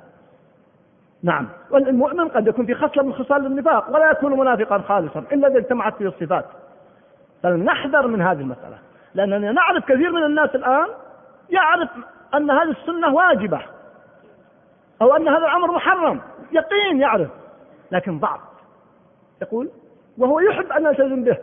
نعم. 1.24 1.48
والمؤمن 1.72 2.28
قد 2.28 2.48
يكون 2.48 2.66
في 2.66 2.74
خصلة 2.74 3.04
من 3.04 3.14
خصال 3.14 3.46
النفاق 3.46 3.96
ولا 3.96 4.12
يكون 4.12 4.40
منافقا 4.40 4.78
خالصا 4.78 5.24
إلا 5.32 5.48
إذا 5.48 5.58
اجتمعت 5.58 5.96
فيه 5.96 6.08
الصفات. 6.08 6.46
فلنحذر 7.44 8.08
من 8.08 8.22
هذه 8.22 8.40
المسألة. 8.40 8.78
لأننا 9.16 9.52
نعرف 9.52 9.86
كثير 9.86 10.12
من 10.12 10.24
الناس 10.24 10.56
الآن 10.56 10.88
يعرف 11.50 11.90
أن 12.34 12.52
هذه 12.52 12.72
السنة 12.72 13.14
واجبة 13.14 13.62
أو 15.02 15.16
أن 15.16 15.28
هذا 15.28 15.46
الأمر 15.46 15.72
محرم. 15.72 16.20
يقين 16.52 17.02
يعرف. 17.02 17.30
لكن 17.92 18.20
ضعف 18.20 18.47
يقول 19.42 19.70
وهو 20.18 20.40
يحب 20.40 20.72
أن 20.72 20.86
يلتزم 20.86 21.24
به 21.24 21.38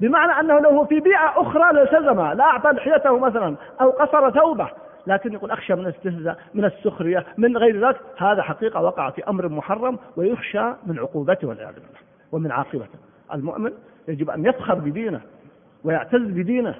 بمعنى 0.00 0.40
أنه 0.40 0.60
لو 0.60 0.84
في 0.84 1.00
بيئة 1.00 1.32
أخرى 1.36 1.72
لالتزم 1.72 2.20
لا 2.20 2.44
أعطى 2.44 2.68
لحيته 2.68 3.18
مثلا 3.18 3.56
أو 3.80 3.90
قصر 3.90 4.30
ثوبه 4.30 4.70
لكن 5.06 5.32
يقول 5.32 5.50
أخشى 5.50 5.74
من 5.74 5.86
الاستهزاء 5.86 6.38
من 6.54 6.64
السخرية 6.64 7.26
من 7.38 7.56
غير 7.56 7.86
ذلك 7.88 8.00
هذا 8.16 8.42
حقيقة 8.42 8.82
وقع 8.82 9.10
في 9.10 9.28
أمر 9.28 9.48
محرم 9.48 9.98
ويخشى 10.16 10.64
من 10.86 10.98
عقوبته 10.98 11.48
والعياذ 11.48 11.74
بالله 11.74 11.98
ومن 12.32 12.52
عاقبته. 12.52 12.98
المؤمن 13.34 13.72
يجب 14.08 14.30
أن 14.30 14.46
يفخر 14.46 14.74
بدينه 14.74 15.20
ويعتز 15.84 16.20
بدينه 16.20 16.74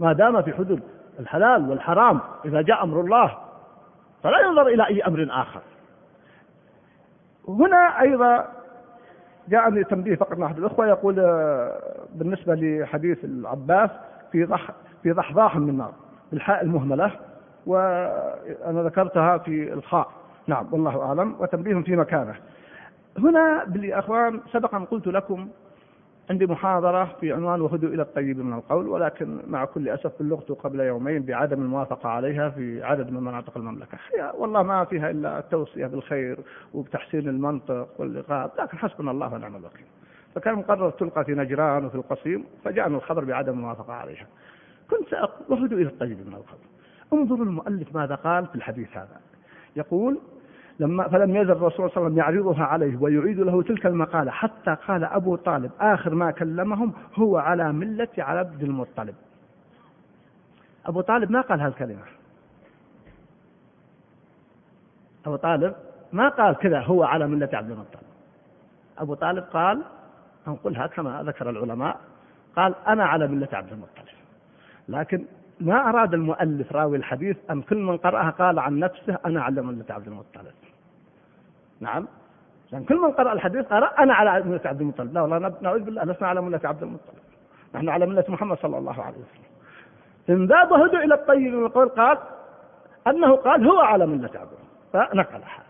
ما 0.00 0.12
دام 0.12 0.42
في 0.42 0.52
حدود 0.52 0.80
الحلال 1.20 1.70
والحرام 1.70 2.20
إذا 2.44 2.62
جاء 2.62 2.84
أمر 2.84 3.00
الله 3.00 3.38
فلا 4.22 4.40
ينظر 4.40 4.66
إلى 4.66 4.86
أي 4.86 5.02
أمر 5.02 5.28
آخر. 5.30 5.60
هنا 7.48 8.00
أيضا 8.00 8.48
جاءني 9.50 9.84
تنبيه 9.84 10.16
فقط 10.16 10.38
من 10.38 10.42
أحد 10.44 10.58
الإخوة 10.58 10.86
يقول 10.86 11.20
آه، 11.20 11.80
بالنسبة 12.14 12.54
لحديث 12.54 13.24
العباس 13.24 13.90
في 14.32 14.44
ضح 14.44 14.70
في 15.02 15.12
ضحضاح 15.12 15.56
من 15.56 15.68
النار 15.68 15.92
بالحاء 16.32 16.62
المهملة 16.62 17.12
وأنا 17.66 18.82
ذكرتها 18.82 19.38
في 19.38 19.72
الخاء. 19.72 20.08
نعم 20.46 20.66
والله 20.72 21.02
أعلم 21.02 21.34
وتنبيه 21.38 21.82
في 21.82 21.96
مكانه. 21.96 22.34
هنا 23.18 23.64
بالإخوان 23.64 24.40
سبقا 24.52 24.78
قلت 24.78 25.06
لكم 25.06 25.48
عندي 26.30 26.46
محاضرة 26.46 27.16
في 27.20 27.32
عنوان 27.32 27.60
وهدوا 27.60 27.88
إلى 27.88 28.02
الطيب 28.02 28.38
من 28.38 28.52
القول 28.52 28.88
ولكن 28.88 29.38
مع 29.46 29.64
كل 29.64 29.88
أسف 29.88 30.12
بلغت 30.20 30.52
قبل 30.52 30.80
يومين 30.80 31.22
بعدم 31.22 31.62
الموافقة 31.62 32.08
عليها 32.08 32.50
في 32.50 32.82
عدد 32.84 33.10
من 33.10 33.20
مناطق 33.20 33.56
المملكة. 33.56 33.98
والله 34.34 34.62
ما 34.62 34.84
فيها 34.84 35.10
إلا 35.10 35.38
التوصية 35.38 35.86
بالخير 35.86 36.38
وبتحسين 36.74 37.28
المنطق 37.28 37.88
واللقاء 37.98 38.52
لكن 38.58 38.78
حسبنا 38.78 39.10
الله 39.10 39.34
ونعم 39.34 39.56
الوكيل. 39.56 39.86
فكان 40.34 40.54
مقرر 40.54 40.90
تلقى 40.90 41.24
في 41.24 41.34
نجران 41.34 41.84
وفي 41.84 41.94
القصيم 41.94 42.44
فجاءنا 42.64 42.96
الخبر 42.96 43.24
بعدم 43.24 43.52
الموافقة 43.52 43.92
عليها. 43.92 44.26
كنت 44.90 45.08
سأقول 45.10 45.46
وهدوا 45.48 45.78
إلى 45.78 45.88
الطيب 45.88 46.26
من 46.26 46.34
القول. 46.34 46.60
انظروا 47.12 47.44
المؤلف 47.44 47.96
ماذا 47.96 48.14
قال 48.14 48.46
في 48.46 48.54
الحديث 48.54 48.96
هذا. 48.96 49.20
يقول 49.76 50.18
لما 50.80 51.08
فلم 51.08 51.36
يزل 51.36 51.50
الرسول 51.50 51.70
صلى 51.70 51.86
الله 51.86 51.92
عليه 51.96 52.06
وسلم 52.06 52.18
يعرضها 52.18 52.64
عليه 52.64 52.96
ويعيد 52.96 53.40
له 53.40 53.62
تلك 53.62 53.86
المقالة 53.86 54.30
حتى 54.30 54.76
قال 54.88 55.04
أبو 55.04 55.36
طالب 55.36 55.70
آخر 55.80 56.14
ما 56.14 56.30
كلمهم 56.30 56.92
هو 57.14 57.38
على 57.38 57.72
ملة 57.72 58.08
عبد 58.18 58.62
المطلب. 58.62 59.14
أبو 60.86 61.00
طالب 61.00 61.30
ما 61.30 61.40
قال 61.40 61.60
هالكلمة. 61.60 62.02
أبو 65.26 65.36
طالب 65.36 65.74
ما 66.12 66.28
قال 66.28 66.56
كذا 66.56 66.80
هو 66.80 67.04
على 67.04 67.26
ملة 67.26 67.48
عبد 67.52 67.70
المطلب. 67.70 68.02
أبو 68.98 69.14
طالب 69.14 69.44
قال 69.44 69.82
أنقلها 70.48 70.86
كما 70.86 71.22
ذكر 71.22 71.50
العلماء 71.50 72.00
قال 72.56 72.74
أنا 72.86 73.04
على 73.04 73.28
ملة 73.28 73.48
عبد 73.52 73.72
المطلب. 73.72 74.04
لكن 74.88 75.24
ما 75.60 75.88
أراد 75.88 76.14
المؤلف 76.14 76.72
راوي 76.72 76.96
الحديث 76.96 77.36
أن 77.50 77.62
كل 77.62 77.76
من 77.76 77.96
قرأها 77.96 78.30
قال 78.30 78.58
عن 78.58 78.78
نفسه 78.78 79.18
أنا 79.26 79.42
على 79.42 79.62
ملة 79.62 79.84
عبد 79.90 80.06
المطلب 80.06 80.54
نعم؟ 81.80 82.06
لأن 82.72 82.84
كل 82.84 82.96
من 82.96 83.10
قرأ 83.10 83.32
الحديث 83.32 83.66
قال 83.66 83.84
أنا 83.84 84.14
على 84.14 84.42
ملة 84.44 84.60
عبد 84.64 84.80
المطلب 84.80 85.14
لا 85.14 85.20
والله 85.20 85.54
نعوذ 85.60 85.80
بالله 85.80 86.04
لسنا 86.04 86.28
على 86.28 86.40
ملة 86.40 86.60
عبد 86.64 86.82
المطلب 86.82 87.18
نحن 87.74 87.88
على 87.88 88.06
ملة 88.06 88.24
محمد 88.28 88.58
صلى 88.58 88.78
الله 88.78 89.02
عليه 89.02 89.16
وسلم. 89.16 89.50
إن 90.28 90.46
ذاب 90.46 90.72
هدوا 90.72 90.98
إلى 90.98 91.14
الطيب 91.14 91.54
من 91.54 91.66
القول 91.66 91.88
قال 91.88 92.18
أنه 93.06 93.36
قال 93.36 93.68
هو 93.68 93.78
على 93.78 94.06
ملة 94.06 94.30
عبد 94.34 94.50
فنقلها. 94.92 95.62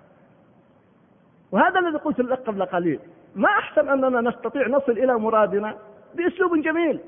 وهذا 1.52 1.78
الذي 1.80 1.98
قلت 1.98 2.20
لك 2.20 2.38
قبل 2.38 2.64
قليل. 2.64 3.00
ما 3.36 3.48
أحسن 3.48 3.88
أننا 3.88 4.20
نستطيع 4.20 4.68
نصل 4.68 4.92
إلى 4.92 5.18
مرادنا 5.18 5.74
بأسلوب 6.14 6.62
جميل. 6.62 7.00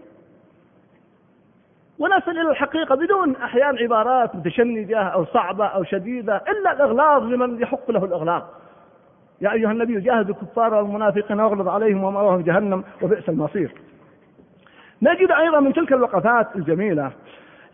ونصل 2.03 2.31
إلى 2.31 2.51
الحقيقة 2.51 2.95
بدون 2.95 3.37
أحيان 3.37 3.79
عبارات 3.79 4.37
متشنجة 4.37 4.99
أو 5.03 5.25
صعبة 5.25 5.67
أو 5.67 5.85
شديدة 5.85 6.37
إلا 6.37 6.73
الإغلاظ 6.73 7.23
لمن 7.23 7.63
يحق 7.63 7.91
له 7.91 8.05
الإغلاظ. 8.05 8.43
يا 9.41 9.53
أيها 9.53 9.71
النبي 9.73 10.01
جاهد 10.01 10.29
الكفار 10.29 10.75
والمنافقين 10.75 11.41
واغلظ 11.41 11.69
عليهم 11.69 12.05
ومأواهم 12.05 12.41
جهنم 12.41 12.85
وبئس 13.03 13.29
المصير. 13.29 13.75
نجد 15.03 15.31
أيضا 15.31 15.61
من 15.61 15.73
تلك 15.73 15.93
الوقفات 15.93 16.57
الجميلة. 16.57 17.11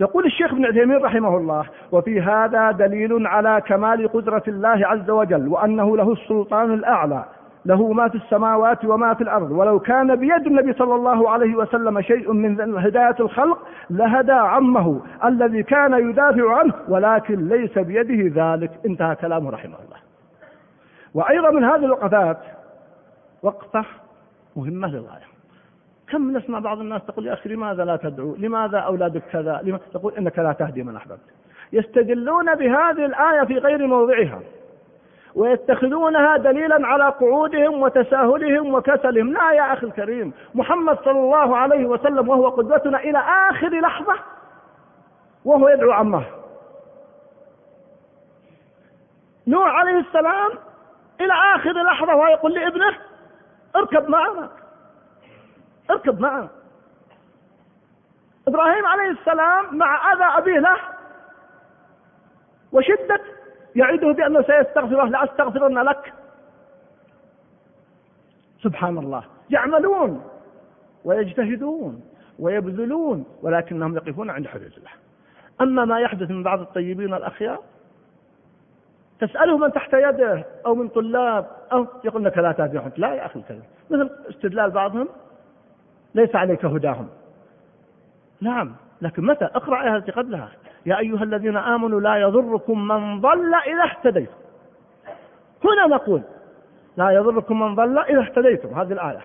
يقول 0.01 0.27
الشيخ 0.27 0.53
ابن 0.53 0.67
عثيمين 0.67 1.05
رحمه 1.05 1.37
الله 1.37 1.65
وفي 1.93 2.21
هذا 2.21 2.71
دليل 2.71 3.27
على 3.27 3.63
كمال 3.67 4.13
قدرة 4.13 4.43
الله 4.49 4.87
عز 4.87 5.11
وجل 5.11 5.49
وأنه 5.49 5.97
له 5.97 6.13
السلطان 6.13 6.75
الأعلى. 6.75 7.25
له 7.67 7.93
ما 7.93 8.09
في 8.09 8.15
السماوات 8.15 8.85
وما 8.85 9.15
في 9.15 9.21
الأرض. 9.21 9.51
ولو 9.51 9.81
كان 9.81 10.17
بيد 10.17 10.47
النبي 10.47 10.73
صلى 10.73 10.95
الله 10.95 11.31
عليه 11.31 11.55
وسلم 11.55 12.01
شيء 12.01 12.33
من 12.33 12.79
هداية 12.79 13.17
الخلق 13.21 13.59
لهدى 13.91 14.33
عمه 14.33 15.01
الذي 15.25 15.63
كان 15.63 16.11
يدافع 16.11 16.59
عنه 16.59 16.75
ولكن 16.89 17.49
ليس 17.49 17.79
بيده 17.79 18.53
ذلك. 18.55 18.71
انتهى 18.87 19.17
كلامه 19.17 19.51
رحمه 19.51 19.77
الله. 19.77 19.99
وأيضا 21.15 21.51
من 21.51 21.65
هذه 21.65 21.85
الوقفات 21.85 22.39
وقفة 23.43 23.85
مهمة 24.57 24.89
للغاية 24.89 25.29
كم 26.11 26.37
نسمع 26.37 26.59
بعض 26.59 26.81
الناس 26.81 27.03
تقول 27.07 27.27
يا 27.27 27.33
أخي 27.33 27.49
لماذا 27.49 27.85
لا 27.85 27.97
تدعو؟ 27.97 28.35
لماذا 28.39 28.79
أولادك 28.79 29.23
كذا؟ 29.33 29.61
لماذا 29.63 29.83
تقول 29.93 30.15
إنك 30.15 30.39
لا 30.39 30.53
تهدي 30.53 30.83
من 30.83 30.97
أحببت. 30.97 31.21
يستدلون 31.73 32.55
بهذه 32.55 33.05
الآية 33.05 33.45
في 33.45 33.59
غير 33.59 33.87
موضعها. 33.87 34.41
ويتخذونها 35.39 36.37
دليلا 36.37 36.87
على 36.87 37.05
قعودهم 37.09 37.83
وتساهلهم 37.83 38.75
وكسلهم. 38.75 39.33
لا 39.33 39.53
يا 39.53 39.73
أخي 39.73 39.87
الكريم 39.87 40.33
محمد 40.55 40.99
صلى 41.05 41.21
الله 41.21 41.57
عليه 41.57 41.87
وسلم 41.87 42.29
وهو 42.29 42.49
قدوتنا 42.49 42.99
إلى 42.99 43.19
آخر 43.51 43.81
لحظة 43.81 44.15
وهو 45.45 45.69
يدعو 45.69 45.93
عمه. 45.93 46.25
نوح 49.47 49.69
عليه 49.69 49.99
السلام 49.99 50.51
إلى 51.21 51.33
آخر 51.57 51.73
لحظة 51.73 52.15
وهو 52.15 52.27
يقول 52.27 52.55
لابنه 52.55 52.99
اركب 53.77 54.09
معنا 54.09 54.51
اركب 55.91 56.21
معنا. 56.21 56.49
إبراهيم 58.49 58.87
عليه 58.87 59.11
السلام 59.11 59.77
مع 59.77 60.13
أذى 60.13 60.25
أبيه 60.25 60.59
له 60.59 60.79
وشدة 62.73 63.21
يعده 63.77 64.13
بأنه 64.13 64.43
سيستغفره 64.43 65.05
لأستغفرن 65.05 65.79
لك. 65.79 66.13
سبحان 68.63 68.99
الله. 68.99 69.25
يعملون 69.51 70.25
ويجتهدون 71.05 72.03
ويبذلون 72.39 73.25
ولكنهم 73.43 73.97
يقفون 73.97 74.31
عند 74.31 74.47
حدود 74.47 74.73
الله. 74.77 74.91
أما 75.61 75.85
ما 75.85 76.01
يحدث 76.01 76.31
من 76.31 76.43
بعض 76.43 76.61
الطيبين 76.61 77.15
الأخيار 77.15 77.59
تسأله 79.21 79.59
من 79.59 79.73
تحت 79.73 79.95
يده 79.95 80.45
أو 80.67 80.75
من 80.75 80.89
طلاب 80.89 81.47
أو 81.73 81.87
يقول 82.05 82.25
لك 82.25 82.39
لا 82.39 82.53
تهدي 82.53 82.81
لا 82.97 83.15
يا 83.15 83.27
أخي 83.27 83.41
الكريم. 83.41 83.63
مثل 83.91 84.11
استدلال 84.31 84.71
بعضهم 84.71 85.09
ليس 86.15 86.37
عليك 86.37 86.65
هداهم. 86.65 87.09
نعم 88.41 88.75
لكن 89.03 89.27
متى؟ 89.27 89.45
اقرأ 89.45 89.97
التي 89.97 90.13
قبلها. 90.13 90.51
يا 90.87 90.99
أيها 90.99 91.23
الذين 91.23 91.57
آمنوا 91.57 92.01
لا 92.01 92.17
يضركم 92.17 92.89
من 92.89 93.21
ضل 93.21 93.55
إذا 93.55 93.85
اهتديتم. 93.85 94.33
هنا 95.65 95.97
نقول 95.97 96.23
لا 96.97 97.11
يضركم 97.11 97.61
من 97.61 97.75
ضل 97.75 97.99
إذا 97.99 98.21
اهتديتم. 98.21 98.69
هذه 98.69 98.93
الآية. 98.93 99.21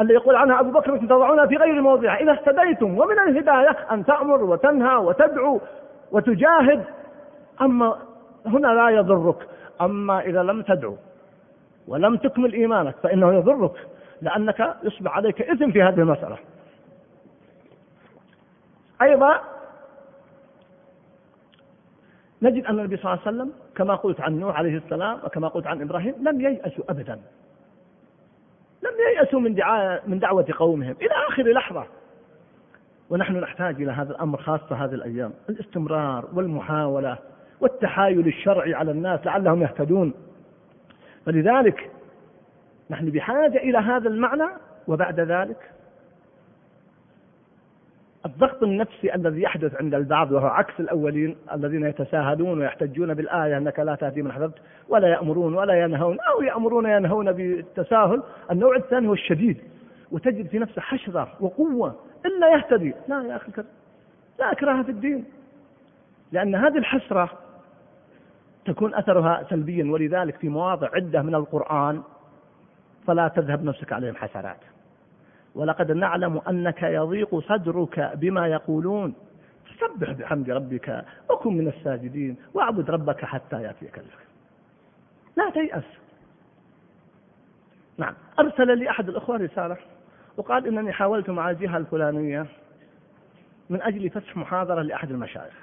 اللي 0.00 0.14
يقول 0.14 0.36
عنها 0.36 0.60
أبو 0.60 0.70
بكر 0.70 0.96
تضعونها 0.98 1.46
في 1.46 1.56
غير 1.56 1.82
موضعها 1.82 2.16
إذا 2.16 2.32
اهتديتم 2.32 2.98
ومن 2.98 3.18
الهداية 3.18 3.76
أن 3.90 4.04
تأمر 4.04 4.44
وتنهى 4.44 4.96
وتدعو 4.96 5.60
وتجاهد. 6.12 6.84
أما 7.60 7.98
هنا 8.46 8.68
لا 8.68 8.88
يضرك. 8.88 9.48
أما 9.80 10.20
إذا 10.20 10.42
لم 10.42 10.62
تدعو 10.62 10.96
ولم 11.88 12.16
تكمل 12.16 12.52
إيمانك 12.52 12.94
فإنه 13.02 13.34
يضرك 13.34 13.86
لأنك 14.22 14.76
يصبح 14.82 15.16
عليك 15.16 15.42
إثم 15.42 15.70
في 15.70 15.82
هذه 15.82 16.00
المسألة. 16.00 16.36
أيضا 19.02 19.40
نجد 22.42 22.64
أن 22.64 22.78
النبي 22.78 22.96
صلى 22.96 23.12
الله 23.12 23.22
عليه 23.26 23.36
وسلم 23.36 23.52
كما 23.76 23.94
قلت 23.94 24.20
عن 24.20 24.40
نوح 24.40 24.58
عليه 24.58 24.76
السلام 24.76 25.18
وكما 25.24 25.48
قلت 25.48 25.66
عن 25.66 25.82
إبراهيم 25.82 26.14
لم 26.20 26.40
ييأسوا 26.40 26.84
أبدا. 26.88 27.20
لم 28.82 28.92
ييأسوا 29.08 29.40
من 29.40 29.56
من 30.06 30.18
دعوة 30.18 30.46
قومهم. 30.58 30.96
إلى 31.00 31.10
آخر 31.28 31.42
لحظة. 31.42 31.86
ونحن 33.10 33.36
نحتاج 33.36 33.82
إلى 33.82 33.92
هذا 33.92 34.10
الأمر 34.10 34.38
خاصة 34.38 34.84
هذه 34.84 34.94
الأيام. 34.94 35.32
الاستمرار 35.48 36.28
والمحاولة 36.34 37.18
والتحايل 37.60 38.26
الشرعي 38.26 38.74
على 38.74 38.90
الناس 38.90 39.26
لعلهم 39.26 39.62
يهتدون. 39.62 40.14
فلذلك 41.26 41.90
نحن 42.90 43.10
بحاجة 43.10 43.58
إلى 43.58 43.78
هذا 43.78 44.08
المعنى. 44.08 44.48
وبعد 44.88 45.20
ذلك 45.20 45.70
الضغط 48.26 48.62
النفسي 48.62 49.14
الذي 49.14 49.42
يحدث 49.42 49.74
عند 49.74 49.94
البعض 49.94 50.32
وهو 50.32 50.46
عكس 50.46 50.80
الأولين 50.80 51.36
الذين 51.52 51.86
يتساهلون 51.86 52.58
ويحتجون 52.58 53.14
بالآية 53.14 53.56
أنك 53.56 53.78
لا 53.78 53.94
تهدي 53.94 54.22
من 54.22 54.30
أحببت 54.30 54.58
ولا 54.88 55.08
يأمرون 55.08 55.54
ولا 55.54 55.74
ينهون 55.84 56.18
أو 56.20 56.42
يأمرون 56.42 56.86
ينهون 56.86 57.32
بالتساهل 57.32 58.22
النوع 58.50 58.76
الثاني 58.76 59.08
هو 59.08 59.12
الشديد. 59.12 59.58
وتجد 60.10 60.46
في 60.46 60.58
نفسه 60.58 60.80
حشرة 60.80 61.28
وقوة 61.40 61.94
إلا 62.26 62.54
يهتدي. 62.54 62.94
لا 63.08 63.22
يا 63.22 63.36
أخي 63.36 63.52
لا 64.38 64.52
إكراه 64.52 64.82
في 64.82 64.90
الدين. 64.90 65.24
لأن 66.32 66.54
هذه 66.54 66.78
الحسرة 66.78 67.30
تكون 68.66 68.94
أثرها 68.94 69.46
سلبيا 69.50 69.84
ولذلك 69.92 70.36
في 70.36 70.48
مواضع 70.48 70.88
عدة 70.94 71.22
من 71.22 71.34
القرآن 71.34 72.02
فلا 73.06 73.28
تذهب 73.28 73.64
نفسك 73.64 73.92
عليهم 73.92 74.16
حسرات 74.16 74.60
ولقد 75.56 75.92
نعلم 75.92 76.40
أنك 76.48 76.82
يضيق 76.82 77.38
صدرك 77.38 78.12
بما 78.14 78.46
يقولون. 78.46 79.14
فسبح 79.66 80.12
بحمد 80.12 80.50
ربك 80.50 81.04
وكن 81.30 81.56
من 81.56 81.68
الساجدين 81.68 82.36
واعبد 82.54 82.90
ربك 82.90 83.24
حتى 83.24 83.62
يأتيك 83.62 83.98
اليقين 83.98 84.26
لا 85.36 85.50
تيأس. 85.50 85.84
نعم. 87.98 88.14
أرسل 88.38 88.78
لي 88.78 88.90
أحد 88.90 89.08
الأخوة 89.08 89.36
رسالة 89.36 89.76
وقال 90.36 90.66
إنني 90.66 90.92
حاولت 90.92 91.30
مع 91.30 91.50
الجهة 91.50 91.76
الفلانية 91.76 92.46
من 93.70 93.82
أجل 93.82 94.10
فتح 94.10 94.36
محاضرة 94.36 94.82
لأحد 94.82 95.10
المشايخ. 95.10 95.54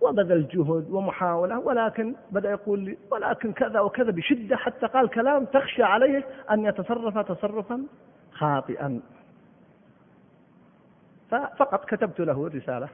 وبذل 0.00 0.48
جهد 0.48 0.90
ومحاولة 0.90 1.58
ولكن 1.58 2.14
بدأ 2.30 2.50
يقول 2.50 2.80
لي 2.80 2.98
ولكن 3.10 3.52
كذا 3.52 3.80
وكذا 3.80 4.10
بشدة 4.10 4.56
حتى 4.56 4.86
قال 4.86 5.08
كلام 5.08 5.44
تخشى 5.44 5.82
عليه 5.82 6.24
أن 6.50 6.64
يتصرف 6.64 7.18
تصرفا. 7.18 7.82
خاطئا. 8.42 9.00
ففقط 11.30 11.84
كتبت 11.84 12.20
له 12.20 12.48
رسالة 12.48 12.88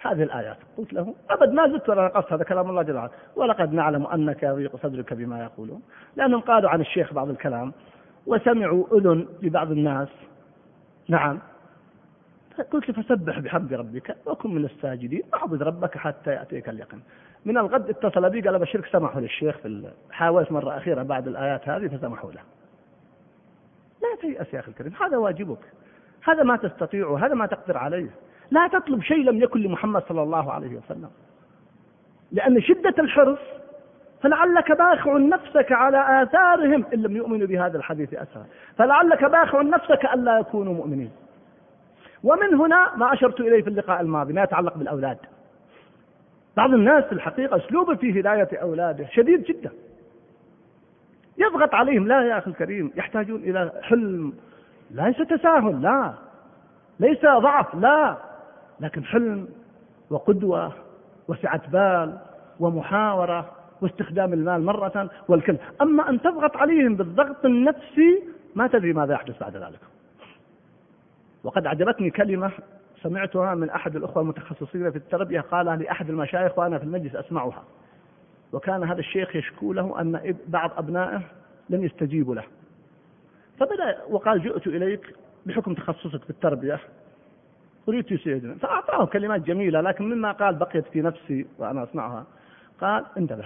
هذه 0.00 0.22
الآيات. 0.22 0.56
قلت 0.78 0.92
له 0.92 1.14
أبد 1.30 1.52
ما 1.52 1.68
زلت 1.68 1.88
ولا 1.88 2.04
نقصت 2.04 2.32
هذا 2.32 2.44
كلام 2.44 2.70
الله 2.70 2.82
جل 2.82 2.96
وعلا. 2.96 3.10
ولقد 3.36 3.72
نعلم 3.72 4.06
أنك 4.06 4.42
يضيق 4.42 4.76
صدرك 4.76 5.14
بما 5.14 5.42
يقولون. 5.44 5.82
لأنهم 6.16 6.40
قالوا 6.40 6.70
عن 6.70 6.80
الشيخ 6.80 7.12
بعض 7.12 7.28
الكلام 7.28 7.72
وسمعوا 8.26 8.84
أذن 8.92 9.28
لبعض 9.42 9.70
الناس. 9.70 10.08
نعم. 11.08 11.38
قلت 12.70 12.90
فسبح 12.90 13.38
بحمد 13.38 13.72
ربك 13.74 14.16
وكن 14.26 14.54
من 14.54 14.64
الساجدين. 14.64 15.22
واعبد 15.32 15.62
ربك 15.62 15.98
حتى 15.98 16.30
يأتيك 16.30 16.68
اليقين. 16.68 17.02
من 17.44 17.58
الغد 17.58 17.88
اتصل 17.88 18.30
بي 18.30 18.40
قال 18.40 18.58
بشرك 18.58 18.86
سمحوا 18.86 19.20
للشيخ 19.20 19.56
في 19.56 19.90
حاولت 20.10 20.52
مرة 20.52 20.76
أخيرة 20.76 21.02
بعد 21.02 21.28
الآيات 21.28 21.68
هذه 21.68 21.86
فسمحوا 21.86 22.32
له. 22.32 22.40
لا 24.02 24.20
تيأس 24.20 24.54
يا 24.54 24.60
أخي 24.60 24.70
الكريم 24.70 24.92
هذا 25.00 25.16
واجبك 25.16 25.58
هذا 26.24 26.42
ما 26.42 26.56
تستطيعه 26.56 27.26
هذا 27.26 27.34
ما 27.34 27.46
تقدر 27.46 27.76
عليه. 27.76 28.10
لا 28.50 28.68
تطلب 28.68 29.02
شيء 29.02 29.24
لم 29.24 29.42
يكن 29.42 29.60
لمحمد 29.60 30.02
صلى 30.08 30.22
الله 30.22 30.52
عليه 30.52 30.76
وسلم. 30.76 31.10
لأن 32.32 32.60
شدة 32.60 32.94
الحرص 32.98 33.38
فلعلك 34.22 34.72
باخع 34.72 35.16
نفسك 35.16 35.72
على 35.72 36.22
آثارهم 36.22 36.84
إن 36.94 37.02
لم 37.02 37.16
يؤمنوا 37.16 37.46
بهذا 37.46 37.78
الحديث 37.78 38.14
أسرا 38.14 38.46
فلعلك 38.78 39.24
باخع 39.24 39.62
نفسك 39.62 40.04
ألا 40.14 40.38
يكونوا 40.38 40.74
مؤمنين. 40.74 41.10
ومن 42.24 42.54
هنا 42.54 42.96
ما 42.96 43.12
أشرت 43.12 43.40
إليه 43.40 43.62
في 43.62 43.70
اللقاء 43.70 44.00
الماضي 44.00 44.32
ما 44.32 44.42
يتعلق 44.42 44.76
بالأولاد. 44.76 45.18
بعض 46.56 46.74
الناس 46.74 47.04
في 47.04 47.12
الحقيقة 47.12 47.56
أسلوبه 47.56 47.94
في 47.94 48.20
هداية 48.20 48.48
أولاده 48.62 49.06
شديد 49.06 49.42
جدا. 49.42 49.70
يضغط 51.40 51.74
عليهم 51.74 52.08
لا 52.08 52.22
يا 52.22 52.38
أخي 52.38 52.50
الكريم 52.50 52.92
يحتاجون 52.96 53.40
إلى 53.40 53.72
حلم. 53.82 54.32
ليس 54.90 55.16
تساهل 55.16 55.82
لا. 55.82 56.14
ليس 57.00 57.22
ضعف 57.22 57.74
لا. 57.74 58.16
لكن 58.80 59.04
حلم 59.04 59.48
وقدوة 60.10 60.72
وسعة 61.28 61.70
بال 61.70 62.18
ومحاورة 62.60 63.50
واستخدام 63.80 64.32
المال 64.32 64.64
مرة 64.64 65.10
والكل. 65.28 65.56
أما 65.82 66.10
أن 66.10 66.20
تضغط 66.20 66.56
عليهم 66.56 66.96
بالضغط 66.96 67.44
النفسي 67.44 68.22
ما 68.54 68.66
تدري 68.66 68.92
ماذا 68.92 69.14
يحدث 69.14 69.40
بعد 69.40 69.56
ذلك. 69.56 69.80
وقد 71.44 71.66
أعجبتني 71.66 72.10
كلمة 72.10 72.50
سمعتها 73.02 73.54
من 73.54 73.70
أحد 73.70 73.96
الأخوة 73.96 74.22
المتخصصين 74.22 74.90
في 74.90 74.96
التربية 74.96 75.40
قالها 75.40 75.76
لأحد 75.76 76.10
المشايخ 76.10 76.58
وأنا 76.58 76.78
في 76.78 76.84
المجلس 76.84 77.14
أسمعها. 77.14 77.62
وكان 78.52 78.84
هذا 78.84 78.98
الشيخ 78.98 79.36
يشكو 79.36 79.72
له 79.72 80.00
أن 80.00 80.36
بعض 80.48 80.70
أبنائه 80.76 81.22
لم 81.70 81.84
يستجيبوا 81.84 82.34
له. 82.34 82.44
فبدأ 83.58 83.98
وقال 84.10 84.42
جئت 84.42 84.66
إليك 84.66 85.14
بحكم 85.46 85.74
تخصصك 85.74 86.24
في 86.24 86.30
التربية. 86.30 86.78
أريد 87.88 88.16
سيدنا 88.16 88.54
فأعطاه 88.54 89.06
كلمات 89.06 89.40
جميلة 89.40 89.80
لكن 89.80 90.04
مما 90.04 90.32
قال 90.32 90.54
بقيت 90.54 90.86
في 90.86 91.02
نفسي 91.02 91.46
وأنا 91.58 91.82
أسمعها. 91.82 92.24
قال 92.80 93.04
انتبه. 93.18 93.44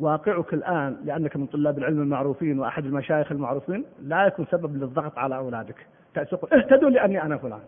واقعك 0.00 0.54
الآن 0.54 0.96
لأنك 1.04 1.36
من 1.36 1.46
طلاب 1.46 1.78
العلم 1.78 2.02
المعروفين 2.02 2.58
وأحد 2.58 2.84
المشايخ 2.84 3.32
المعروفين 3.32 3.84
لا 4.02 4.26
يكون 4.26 4.46
سبب 4.50 4.76
للضغط 4.76 5.18
على 5.18 5.36
أولادك. 5.36 5.86
اهتدوا 6.52 6.90
لأني 6.90 7.22
أنا 7.22 7.36
فلان. 7.36 7.60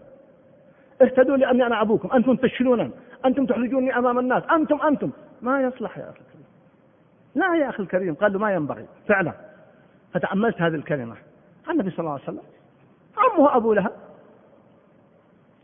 اهتدوا 1.03 1.37
لأني 1.37 1.67
أنا 1.67 1.83
أبوكم. 1.83 2.13
أنتم 2.13 2.37
تفشلون 2.37 2.91
أنتم 3.25 3.47
تحرجوني 3.47 3.99
أمام 3.99 4.19
الناس. 4.19 4.43
أنتم 4.53 4.81
أنتم. 4.81 5.11
ما 5.43 5.63
يصلح 5.63 5.99
يا 5.99 6.11
أخي 6.11 6.21
الكريم. 6.21 6.47
لا 7.35 7.55
يا 7.55 7.69
أخي 7.69 7.83
الكريم 7.83 8.15
قال 8.15 8.33
له 8.33 8.39
ما 8.39 8.53
ينبغي. 8.53 8.87
فعلا. 9.09 9.33
فتأملت 10.15 10.63
هذه 10.63 10.75
الكلمة. 10.75 11.17
النبي 11.71 11.91
صلى 11.91 11.99
الله 11.99 12.13
عليه 12.13 12.23
وسلم 12.23 12.43
عمه 13.17 13.57
أبو 13.57 13.73
لهب 13.73 13.93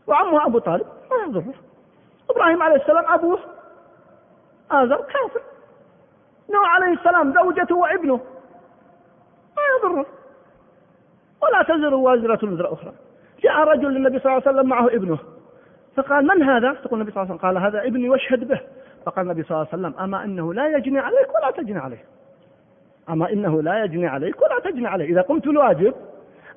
وعمه 0.07 0.45
أبو 0.45 0.59
طالب 0.59 0.85
ما 1.11 1.27
يضره 1.27 1.53
إبراهيم 2.29 2.63
عليه 2.63 2.75
السلام 2.75 3.05
أبوه 3.13 3.39
آزر 4.71 4.95
كافر. 4.95 5.41
نوح 6.49 6.69
عليه 6.75 6.93
السلام 6.93 7.33
زوجته 7.33 7.75
وابنه 7.75 8.15
ما 9.57 9.63
يضره 9.77 10.05
ولا 11.43 11.63
تزر 11.63 11.93
وازرة 11.93 12.53
وزر 12.53 12.73
أخرى. 12.73 12.93
جاء 13.43 13.53
رجل 13.53 13.93
للنبي 13.93 14.19
صلى 14.19 14.31
الله 14.31 14.43
عليه 14.47 14.57
وسلم 14.57 14.69
معه 14.69 14.87
ابنه. 14.87 15.19
فقال 15.95 16.27
من 16.27 16.43
هذا؟ 16.43 16.73
تقول 16.73 16.99
النبي 16.99 17.11
صلى 17.11 17.23
الله 17.23 17.33
عليه 17.33 17.35
وسلم 17.35 17.37
قال 17.37 17.57
هذا 17.57 17.87
ابني 17.87 18.09
واشهد 18.09 18.47
به. 18.47 18.61
فقال 19.07 19.25
النبي 19.25 19.43
صلى 19.43 19.51
الله 19.51 19.67
عليه 19.73 19.83
وسلم 19.83 19.99
أما 20.03 20.23
إنه 20.23 20.53
لا 20.53 20.77
يجني 20.77 20.99
عليك 20.99 21.27
ولا 21.35 21.51
تجني 21.51 21.79
عليه. 21.79 22.03
أما 23.09 23.31
إنه 23.31 23.61
لا 23.61 23.83
يجني 23.83 24.07
عليك 24.07 24.41
ولا 24.41 24.59
تجني 24.59 24.87
عليه. 24.87 25.05
إذا 25.05 25.21
قمت 25.21 25.47
الواجب 25.47 25.93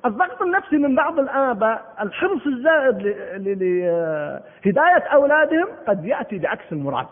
الضغط 0.05 0.41
النفسي 0.41 0.77
من 0.77 0.95
بعض 0.95 1.19
الآباء 1.19 1.95
الحرص 2.01 2.45
الزائد 2.45 2.97
لهداية 3.35 5.03
أولادهم 5.13 5.67
قد 5.87 6.05
يأتي 6.05 6.39
بعكس 6.39 6.71
المراد. 6.71 7.07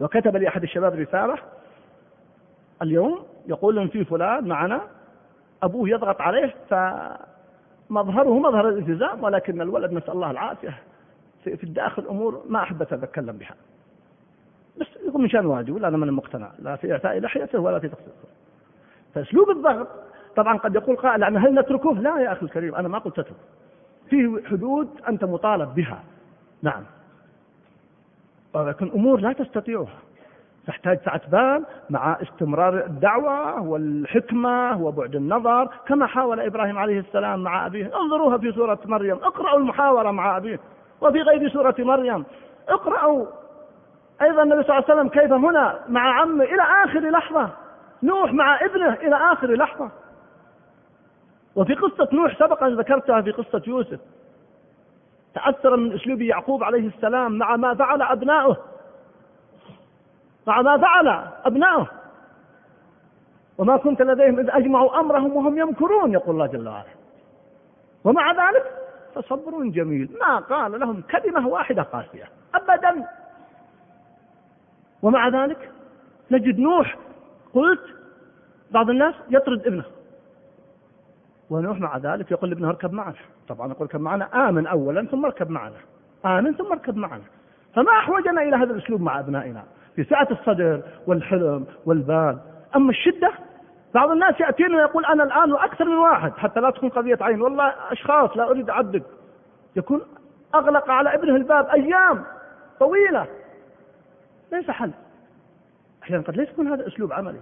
وكتب 0.00 0.36
لي 0.36 0.48
أحد 0.48 0.62
الشباب 0.62 0.94
رسالة 0.94 1.36
اليوم 2.82 3.18
يقول 3.46 3.74
لهم 3.76 3.88
في 3.88 4.04
فلان 4.04 4.48
معنا 4.48 4.80
أبوه 5.62 5.88
يضغط 5.88 6.20
عليه 6.20 6.54
فمظهره 6.68 8.38
مظهر 8.38 8.68
الالتزام 8.68 9.24
ولكن 9.24 9.60
الولد 9.60 9.92
نسأل 9.92 10.10
الله 10.10 10.30
العافية 10.30 10.78
في 11.44 11.64
الداخل 11.64 12.06
أمور 12.06 12.42
ما 12.48 12.62
أحب 12.62 12.82
أتكلم 12.82 13.36
بها. 13.36 13.54
من 15.20 15.28
شأن 15.28 15.46
واجب 15.46 15.74
ولا 15.74 15.88
أنا 15.88 15.96
من 15.96 16.08
المقتنع 16.08 16.50
لا 16.58 16.76
في 16.76 16.92
إعفاء 16.92 17.18
لحيته 17.18 17.58
ولا 17.58 17.78
في 17.78 17.88
تقصير 17.88 18.12
فأسلوب 19.14 19.50
الضغط 19.50 19.88
طبعا 20.36 20.58
قد 20.58 20.74
يقول 20.74 20.96
قائل 20.96 21.22
يعني 21.22 21.38
هل 21.38 21.54
نتركه؟ 21.54 21.92
لا 21.94 22.20
يا 22.20 22.32
أخي 22.32 22.42
الكريم 22.42 22.74
أنا 22.74 22.88
ما 22.88 22.98
قلت 22.98 23.18
أترك. 23.18 23.36
فيه 24.10 24.42
حدود 24.50 24.88
أنت 25.08 25.24
مطالب 25.24 25.74
بها. 25.74 26.02
نعم. 26.62 26.82
ولكن 28.54 28.90
أمور 28.94 29.20
لا 29.20 29.32
تستطيعها. 29.32 29.98
تحتاج 30.66 30.98
سعة 31.04 31.20
بال 31.30 31.64
مع 31.90 32.18
استمرار 32.22 32.84
الدعوة 32.84 33.62
والحكمة 33.62 34.82
وبعد 34.82 35.16
النظر 35.16 35.68
كما 35.86 36.06
حاول 36.06 36.40
إبراهيم 36.40 36.78
عليه 36.78 37.00
السلام 37.00 37.42
مع 37.42 37.66
أبيه. 37.66 37.90
انظروها 37.96 38.38
في 38.38 38.52
سورة 38.52 38.78
مريم 38.84 39.16
اقرأوا 39.16 39.58
المحاورة 39.58 40.10
مع 40.10 40.36
أبيه. 40.36 40.60
وفي 41.00 41.18
غير 41.22 41.48
سورة 41.48 41.74
مريم 41.78 42.24
اقرأوا. 42.68 43.26
أيضا 44.22 44.42
النبي 44.42 44.62
صلى 44.62 44.78
الله 44.78 44.84
عليه 44.88 44.94
وسلم 44.94 45.08
كيف 45.08 45.32
هنا 45.32 45.80
مع 45.88 46.20
عمه 46.20 46.44
إلى 46.44 46.62
آخر 46.84 47.10
لحظة؟ 47.10 47.50
نوح 48.02 48.32
مع 48.32 48.60
ابنه 48.64 48.94
إلى 48.94 49.16
آخر 49.16 49.54
لحظة. 49.54 49.90
وفي 51.56 51.74
قصة 51.74 52.08
نوح 52.12 52.38
سبق 52.38 52.62
أن 52.62 52.76
ذكرتها 52.76 53.20
في 53.22 53.30
قصة 53.30 53.62
يوسف. 53.66 54.00
تأثر 55.34 55.76
من 55.76 55.92
أسلوب 55.92 56.20
يعقوب 56.20 56.64
عليه 56.64 56.88
السلام 56.88 57.38
مع 57.38 57.56
ما 57.56 57.74
فعل 57.74 58.02
أبناؤه. 58.02 58.56
مع 60.46 60.62
ما 60.62 60.78
فعل 60.78 61.26
أبناؤه. 61.44 61.86
وما 63.58 63.76
كنت 63.76 64.02
لديهم 64.02 64.38
إذ 64.38 64.50
أجمعوا 64.50 65.00
أمرهم 65.00 65.36
وهم 65.36 65.58
يمكرون 65.58 66.12
يقول 66.12 66.34
الله 66.34 66.46
جل 66.46 66.68
وعلا. 66.68 66.84
ومع 68.04 68.32
ذلك 68.32 68.72
فصبر 69.14 69.64
جميل. 69.64 70.18
ما 70.20 70.38
قال 70.38 70.80
لهم 70.80 71.02
كلمة 71.02 71.48
واحدة 71.48 71.82
قاسية. 71.82 72.28
أبدا. 72.54 73.06
ومع 75.02 75.28
ذلك 75.28 75.70
نجد 76.30 76.58
نوح 76.58 76.96
قلت 77.54 77.84
بعض 78.70 78.90
الناس 78.90 79.14
يطرد 79.30 79.66
ابنه. 79.66 79.84
ونوح 81.50 81.80
مع 81.80 81.96
ذلك 81.96 82.30
يقول 82.30 82.50
لابنه 82.50 82.68
اركب 82.68 82.92
معنا. 82.92 83.14
طبعا 83.48 83.68
يقول 83.68 83.86
اركب 83.86 84.00
معنا 84.00 84.48
آمن 84.48 84.66
أولا 84.66 85.06
ثم 85.06 85.24
اركب 85.24 85.50
معنا. 85.50 85.76
آمن 86.24 86.54
ثم 86.54 86.72
اركب 86.72 86.96
معنا. 86.96 87.22
فما 87.74 87.90
أحوجنا 87.90 88.42
إلى 88.42 88.56
هذا 88.56 88.72
الأسلوب 88.72 89.00
مع 89.00 89.20
أبنائنا. 89.20 89.64
في 89.96 90.04
سعة 90.04 90.28
الصدر 90.30 90.82
والحلم 91.06 91.66
والبال. 91.86 92.38
أما 92.76 92.90
الشدة 92.90 93.32
بعض 93.94 94.10
الناس 94.10 94.40
يأتينا 94.40 94.76
ويقول 94.76 95.04
أنا 95.04 95.22
الآن 95.22 95.52
وأكثر 95.52 95.84
من 95.84 95.98
واحد 95.98 96.32
حتى 96.32 96.60
لا 96.60 96.70
تكون 96.70 96.88
قضية 96.88 97.18
عين. 97.20 97.42
والله 97.42 97.74
أشخاص 97.90 98.36
لا 98.36 98.50
أريد 98.50 98.70
أعدد. 98.70 99.02
يكون 99.76 100.00
أغلق 100.54 100.90
على 100.90 101.14
ابنه 101.14 101.36
الباب 101.36 101.66
أيام 101.66 102.24
طويلة. 102.80 103.26
ليس 104.52 104.70
حل. 104.70 104.90
أحيانا 106.02 106.22
قد 106.22 106.36
لا 106.36 106.42
يكون 106.42 106.68
هذا 106.68 106.86
أسلوب 106.86 107.12
عملي. 107.12 107.40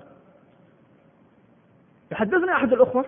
يحدثني 2.13 2.53
أحد 2.53 2.73
الأخوة 2.73 3.05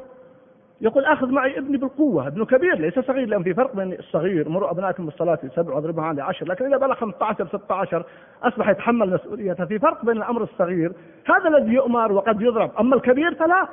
يقول 0.81 1.05
آخذ 1.05 1.31
معي 1.31 1.59
ابني 1.59 1.77
بالقوة 1.77 2.27
ابنه 2.27 2.47
كبير 2.47 2.79
ليس 2.79 2.99
صغير 2.99 3.29
لأن 3.29 3.43
في 3.43 3.55
فرق 3.55 3.77
بين 3.77 3.93
الصغير 3.93 4.49
مروا 4.49 4.71
أبنائكم 4.71 5.07
بالصلاة 5.07 5.39
سبع 5.57 5.75
وأضربها 5.75 6.05
على 6.05 6.23
عشر 6.23 6.47
لكن 6.47 6.67
إذا 6.67 6.77
بلغ 6.77 6.95
15 6.95 7.47
16 7.47 8.05
أصبح 8.43 8.69
يتحمل 8.69 9.11
مسؤوليته. 9.11 9.65
في 9.65 9.79
فرق 9.79 10.05
بين 10.05 10.17
الأمر 10.17 10.43
الصغير 10.43 10.93
هذا 11.27 11.49
الذي 11.49 11.73
يؤمر 11.73 12.13
وقد 12.13 12.41
يضرب 12.41 12.71
أما 12.81 12.97
الكبير 12.97 13.35
فلا. 13.35 13.69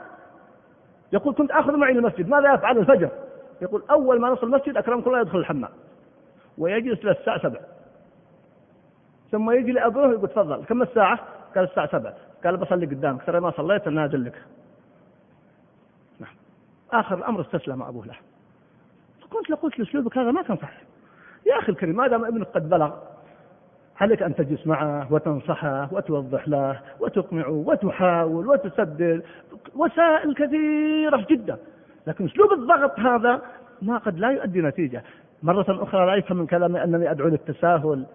يقول 1.13 1.33
كنت 1.33 1.51
آخذ 1.51 1.77
معي 1.77 1.91
المسجد 1.91 2.29
ماذا 2.29 2.53
يفعل 2.53 2.77
الفجر؟ 2.77 3.09
يقول 3.61 3.83
أول 3.91 4.21
ما 4.21 4.29
نصل 4.29 4.47
المسجد 4.47 4.77
أكرمكم 4.77 5.09
الله 5.09 5.21
يدخل 5.21 5.37
الحمام. 5.37 5.71
ويجلس 6.57 7.05
للساعه 7.05 7.39
7 7.41 7.59
ثم 9.31 9.51
يجي 9.51 9.71
لأبوه 9.71 10.11
يقول 10.11 10.29
تفضل 10.29 10.65
كم 10.65 10.81
الساعة؟ 10.81 11.19
قال 11.55 11.63
الساعة 11.63 11.87
7 11.87 12.13
قال 12.43 12.57
بصلي 12.57 12.85
قدامك 12.85 13.23
ترى 13.23 13.39
ما 13.39 13.51
صليت 13.51 13.87
أنا 13.87 14.05
ادلك 14.05 14.41
آخر 16.91 17.17
الأمر 17.17 17.41
استسلم 17.41 17.83
أبوه 17.83 18.05
له. 18.05 18.15
فكنت 19.21 19.49
لقلت 19.49 19.79
لأسلوبك 19.79 20.17
هذا 20.17 20.31
ما 20.31 20.41
كان 20.41 20.57
صحيح. 20.57 20.81
يا 21.45 21.59
أخي 21.59 21.71
الكريم 21.71 21.95
ما 21.95 22.07
دام 22.07 22.25
ابنك 22.25 22.47
قد 22.47 22.69
بلغ 22.69 22.91
عليك 24.01 24.23
أن 24.23 24.35
تجلس 24.35 24.67
معه 24.67 25.13
وتنصحه 25.13 25.89
وتوضح 25.91 26.47
له 26.47 26.79
وتقنعه 26.99 27.51
وتحاول 27.51 28.47
وتسدد. 28.47 29.23
وسائل 29.75 30.35
كثيرة 30.35 31.25
جدا. 31.29 31.57
لكن 32.07 32.25
أسلوب 32.25 32.53
الضغط 32.53 32.99
هذا 32.99 33.41
ما 33.81 33.97
قد 33.97 34.19
لا 34.19 34.31
يؤدي 34.31 34.61
نتيجة. 34.61 35.03
مرة 35.43 35.83
أخرى 35.83 36.05
لا 36.05 36.15
يفهم 36.15 36.37
من 36.37 36.47
كلامي 36.47 36.83
أنني 36.83 37.11
أدعو 37.11 37.27
للتساهل. 37.27 38.05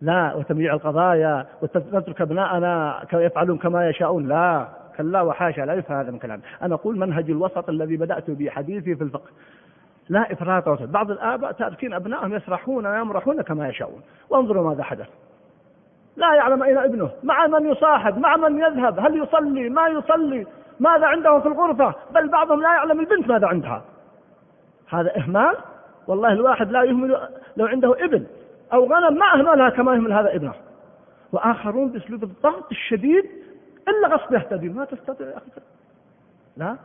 لا 0.00 0.34
وتمييع 0.34 0.74
القضايا 0.74 1.46
وتترك 1.62 2.20
أبناءنا 2.20 3.04
يفعلون 3.12 3.58
كما 3.58 3.88
يشاءون. 3.88 4.28
لا 4.28 4.68
كلا 4.96 5.22
وحاشا 5.22 5.60
لا 5.60 5.74
يفهم 5.74 5.98
هذا 5.98 6.10
من 6.10 6.18
كلام. 6.18 6.40
أنا 6.62 6.74
أقول 6.74 6.98
منهج 6.98 7.30
الوسط 7.30 7.68
الذي 7.68 7.96
بدأت 7.96 8.30
به 8.30 8.50
حديثي 8.50 8.94
في 8.94 9.04
الفقه. 9.04 9.30
لا 10.08 10.32
إفراط 10.32 10.68
وسط 10.68 10.88
بعض 10.88 11.10
الآباء 11.10 11.52
تاركين 11.52 11.94
أبنائهم 11.94 12.34
يسرحون 12.34 12.86
ويمرحون 12.86 13.42
كما 13.42 13.68
يشاءون. 13.68 14.02
وانظروا 14.30 14.68
ماذا 14.68 14.82
حدث. 14.82 15.08
لا 16.16 16.34
يعلم 16.34 16.62
أين 16.62 16.78
ابنه. 16.78 17.10
مع 17.22 17.46
من 17.46 17.70
يصاحب؟ 17.70 18.18
مع 18.18 18.36
من 18.36 18.58
يذهب؟ 18.58 18.98
هل 18.98 19.22
يصلي؟ 19.22 19.68
ما 19.68 19.88
يصلي؟ 19.88 20.46
ماذا 20.80 21.06
عنده 21.06 21.40
في 21.40 21.46
الغرفة؟ 21.46 21.94
بل 22.14 22.28
بعضهم 22.28 22.62
لا 22.62 22.68
يعلم 22.68 23.00
البنت 23.00 23.28
ماذا 23.28 23.46
عندها. 23.46 23.82
هذا 24.88 25.16
إهمال؟ 25.16 25.56
والله 26.06 26.32
الواحد 26.32 26.70
لا 26.70 26.82
يهمل 26.82 27.28
لو 27.56 27.66
عنده 27.66 28.04
ابن. 28.04 28.26
أو 28.72 28.84
غنم 28.84 29.18
ما 29.18 29.34
أهملها 29.34 29.70
كما 29.70 29.94
يهمل 29.94 30.12
هذا 30.12 30.34
ابنه 30.34 30.54
وآخرون 31.32 31.92
بأسلوب 31.92 32.22
الضغط 32.22 32.70
الشديد 32.70 33.24
إلا 33.88 34.08
غصب 34.08 34.34
يهتدي. 34.34 34.68
ما 34.68 34.84
تستطيع 34.84 35.26
يا 35.26 35.36
أخي. 35.36 35.50
لا. 36.56 36.76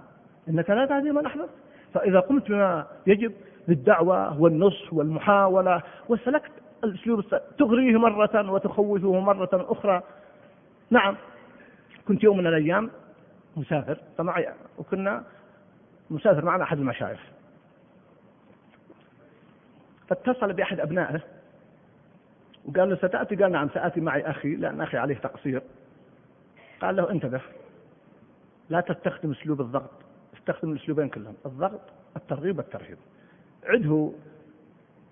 إنك 0.49 0.69
لا 0.69 0.85
تهدي 0.85 1.11
من 1.11 1.25
أحببت. 1.25 1.49
فإذا 1.93 2.19
قمت 2.19 2.49
بما 2.49 2.87
يجب 3.07 3.33
للدعوة 3.67 4.41
والنصح 4.41 4.93
والمحاولة 4.93 5.81
وسلكت 6.09 6.51
الأسلوب 6.83 7.23
تغريه 7.57 7.97
مرة 7.97 8.51
وتخوفه 8.51 9.19
مرة 9.19 9.49
أخرى. 9.53 10.01
نعم. 10.89 11.15
كنت 12.07 12.23
يوم 12.23 12.37
من 12.37 12.47
الأيام 12.47 12.89
مسافر. 13.57 13.97
فمعي 14.17 14.49
وكنا 14.77 15.23
مسافر 16.09 16.45
معنا 16.45 16.63
أحد 16.63 16.77
المشايخ. 16.79 17.19
فاتصل 20.07 20.53
بأحد 20.53 20.79
أبنائه. 20.79 21.21
وقال 22.75 22.89
له 22.89 22.95
ستأتي؟ 22.95 23.35
قال 23.35 23.51
نعم 23.51 23.69
سآتي 23.69 24.01
معي 24.01 24.29
أخي 24.29 24.55
لأن 24.55 24.81
أخي 24.81 24.97
عليه 24.97 25.15
تقصير. 25.15 25.61
قال 26.81 26.95
له 26.95 27.11
انتبه. 27.11 27.41
لا 28.69 28.81
تستخدم 28.81 29.31
أسلوب 29.31 29.61
الضغط. 29.61 29.91
استخدم 30.37 30.71
الأسلوبين 30.71 31.09
كلهم 31.09 31.35
الضغط 31.45 31.81
الترغيب 32.15 32.57
والترهيب 32.57 32.97
عده 33.65 34.11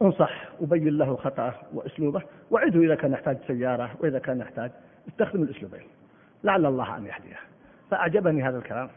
انصح 0.01 0.49
وبين 0.59 0.97
له 0.97 1.15
خطأه 1.15 1.53
وأسلوبه 1.73 2.21
وعده 2.51 2.79
إذا 2.79 2.95
كان 2.95 3.11
يحتاج 3.11 3.37
سيارة 3.47 3.95
وإذا 3.99 4.19
كان 4.19 4.39
يحتاج 4.39 4.71
استخدم 5.07 5.43
الأسلوبين. 5.43 5.87
لعل 6.43 6.65
الله 6.65 6.97
أن 6.97 7.05
يهديه. 7.05 7.39
فأعجبني 7.91 8.43
هذا 8.43 8.57
الكلام. 8.57 8.89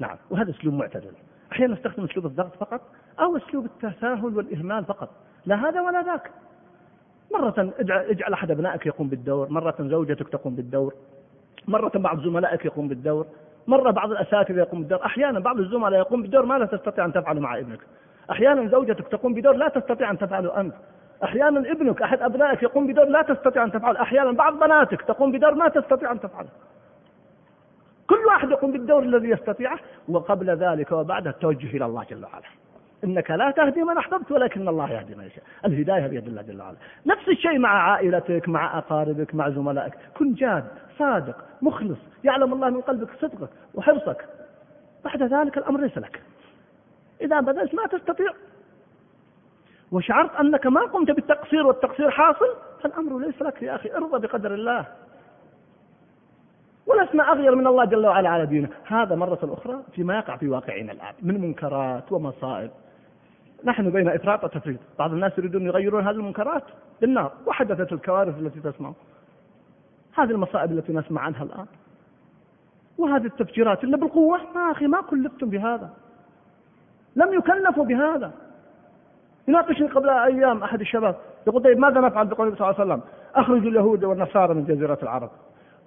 نعم 0.00 0.16
وهذا 0.30 0.50
أسلوب 0.50 0.74
معتدل. 0.74 1.12
أحيانا 1.52 1.74
نستخدم 1.74 2.04
أسلوب 2.04 2.26
الضغط 2.26 2.56
فقط 2.56 2.80
أو 3.20 3.36
أسلوب 3.36 3.64
التساهل 3.64 4.36
والإهمال 4.36 4.84
فقط. 4.84 5.10
لا 5.46 5.68
هذا 5.68 5.80
ولا 5.80 6.02
ذاك. 6.02 6.30
مرة 7.32 7.72
اجعل 7.80 8.32
أحد 8.32 8.50
أبنائك 8.50 8.86
يقوم 8.86 9.08
بالدور. 9.08 9.48
مرة 9.48 9.74
زوجتك 9.80 10.28
تقوم 10.28 10.54
بالدور. 10.54 10.94
مرة 11.68 11.92
بعض 11.94 12.20
زملائك 12.20 12.64
يقوم 12.64 12.88
بالدور. 12.88 13.26
مرة 13.66 13.90
بعض 13.90 14.10
الأساتذة 14.10 14.58
يقوم 14.58 14.80
بالدور. 14.80 15.04
أحيانا 15.06 15.40
بعض 15.40 15.58
الزملاء 15.58 16.00
يقوم 16.00 16.22
بالدور 16.22 16.46
ما 16.46 16.58
لا 16.58 16.66
تستطيع 16.66 17.04
أن 17.04 17.12
تفعله 17.12 17.40
مع 17.40 17.58
ابنك. 17.58 17.80
أحيانا 18.30 18.68
زوجتك 18.68 19.08
تقوم 19.08 19.34
بدور 19.34 19.52
لا 19.52 19.68
تستطيع 19.68 20.10
أن 20.10 20.18
تفعله 20.18 20.60
أنت. 20.60 20.74
أحيانا 21.24 21.72
ابنك 21.72 22.02
أحد 22.02 22.22
أبنائك 22.22 22.62
يقوم 22.62 22.86
بدور 22.86 23.04
لا 23.04 23.22
تستطيع 23.22 23.64
أن 23.64 23.72
تفعله 23.72 24.02
أحيانا 24.02 24.32
بعض 24.32 24.58
بناتك 24.58 25.02
تقوم 25.02 25.32
بدور 25.32 25.54
ما 25.54 25.68
تستطيع 25.68 26.12
أن 26.12 26.20
تفعله 26.20 26.48
كل 28.06 28.26
واحد 28.26 28.50
يقوم 28.50 28.72
بالدور 28.72 29.02
الذي 29.02 29.28
يستطيعه 29.28 29.78
وقبل 30.08 30.50
ذلك 30.50 30.92
وبعده 30.92 31.30
التوجه 31.30 31.76
إلى 31.76 31.84
الله 31.84 32.04
جل 32.10 32.24
وعلا. 32.24 32.46
إنك 33.04 33.30
لا 33.30 33.50
تهدي 33.50 33.82
من 33.82 33.98
أحببت 33.98 34.32
ولكن 34.32 34.68
الله 34.68 34.90
يهدي 34.90 35.14
من 35.14 35.24
يشاء. 35.24 35.44
الهداية 35.64 36.06
بيد 36.06 36.26
الله 36.26 36.42
جل 36.42 36.60
وعلا. 36.60 36.76
نفس 37.06 37.28
الشيء 37.28 37.58
مع 37.58 37.90
عائلتك 37.90 38.48
مع 38.48 38.78
أقاربك 38.78 39.34
مع 39.34 39.50
زملائك. 39.50 39.94
كن 40.18 40.34
جاد 40.34 40.64
صادق 40.98 41.44
مخلص. 41.62 41.98
يعلم 42.24 42.52
الله 42.52 42.70
من 42.70 42.80
قلبك 42.80 43.08
صدقك 43.20 43.48
وحرصك. 43.74 44.24
بعد 45.04 45.22
ذلك 45.22 45.58
الأمر 45.58 45.80
ليس 45.80 45.98
لك. 45.98 46.22
إذا 47.20 47.40
بذلت 47.40 47.74
ما 47.74 47.86
تستطيع. 47.86 48.32
وشعرت 49.92 50.36
أنك 50.36 50.66
ما 50.66 50.80
قمت 50.80 51.10
بالتقصير 51.10 51.66
والتقصير 51.66 52.10
حاصل 52.10 52.48
فالأمر 52.82 53.18
ليس 53.18 53.42
لك 53.42 53.62
يا 53.62 53.74
أخي. 53.74 53.92
ارضى 53.92 54.26
بقدر 54.26 54.54
الله. 54.54 54.86
ولسنا 56.86 57.32
أغير 57.32 57.54
من 57.54 57.66
الله 57.66 57.84
جل 57.84 58.06
وعلا 58.06 58.28
على 58.28 58.46
دينه. 58.46 58.68
هذا 58.84 59.14
مرة 59.14 59.38
أخرى 59.42 59.82
فيما 59.92 60.18
يقع 60.18 60.36
في 60.36 60.48
واقعنا 60.48 60.92
الآن 60.92 61.14
من 61.22 61.40
منكرات 61.40 62.12
ومصائب. 62.12 62.70
نحن 63.64 63.90
بين 63.90 64.08
إفراط 64.08 64.44
وتفريط. 64.44 64.80
بعض 64.98 65.12
الناس 65.12 65.38
يريدون 65.38 65.66
يغيرون 65.66 66.06
هذه 66.06 66.14
المنكرات 66.14 66.62
بالنار 67.00 67.32
وحدثت 67.46 67.92
الكوارث 67.92 68.38
التي 68.38 68.60
تسمع. 68.60 68.92
هذه 70.14 70.30
المصائب 70.30 70.72
التي 70.72 70.92
نسمع 70.92 71.20
عنها 71.22 71.42
الآن. 71.42 71.66
وهذه 72.98 73.26
التفجيرات 73.26 73.84
إلا 73.84 73.96
بالقوة. 73.96 74.38
ما 74.54 74.70
أخي 74.70 74.86
ما 74.86 75.00
كلفتم 75.00 75.50
بهذا. 75.50 75.90
لم 77.16 77.34
يكلفوا 77.34 77.84
بهذا. 77.84 78.32
يناقشني 79.48 79.86
قبل 79.86 80.08
أيام 80.08 80.62
أحد 80.62 80.80
الشباب 80.80 81.16
يقول 81.46 81.62
طيب 81.62 81.78
ماذا 81.78 82.00
نفعل 82.00 82.26
بقول 82.26 82.56
صلى 82.56 82.70
الله 82.70 82.80
عليه 82.80 82.92
وسلم؟ 82.92 83.02
أخرجوا 83.34 83.70
اليهود 83.70 84.04
والنصارى 84.04 84.54
من 84.54 84.64
جزيرة 84.64 84.98
العرب. 85.02 85.30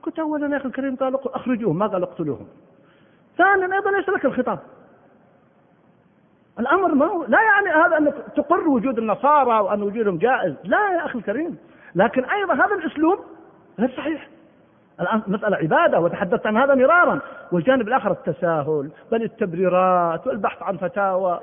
قلت 0.03 0.19
أولا 0.19 0.47
يا 0.47 0.57
أخي 0.57 0.67
الكريم 0.67 0.95
قال 0.95 1.15
أخرجوهم. 1.15 1.79
ما 1.79 1.87
قال 1.87 2.03
اقتلوهم 2.03 2.47
ثانيا 3.37 3.75
أيضا 3.75 3.91
ليس 3.91 4.09
لك 4.09 4.25
الخطاب. 4.25 4.59
الأمر 6.59 6.95
ما 6.95 7.05
هو 7.05 7.25
لا 7.27 7.39
يعني 7.41 7.85
هذا 7.85 7.97
أنك 7.97 8.13
تقر 8.35 8.67
وجود 8.67 8.97
النصارى 8.97 9.59
وأن 9.59 9.83
وجودهم 9.83 10.17
جائز. 10.17 10.53
لا 10.63 10.91
يا 10.93 11.05
أخي 11.05 11.19
الكريم. 11.19 11.57
لكن 11.95 12.25
أيضا 12.25 12.53
هذا 12.53 12.75
الأسلوب 12.75 13.19
غير 13.79 13.89
صحيح. 13.97 14.27
الآن 15.01 15.21
مسألة 15.27 15.57
عبادة 15.57 15.99
وتحدثت 15.99 16.47
عن 16.47 16.57
هذا 16.57 16.75
مرارا. 16.75 17.19
والجانب 17.51 17.87
الآخر 17.87 18.11
التساهل 18.11 18.91
بل 19.11 19.23
التبريرات 19.23 20.27
والبحث 20.27 20.63
عن 20.63 20.77
فتاوى 20.77 21.39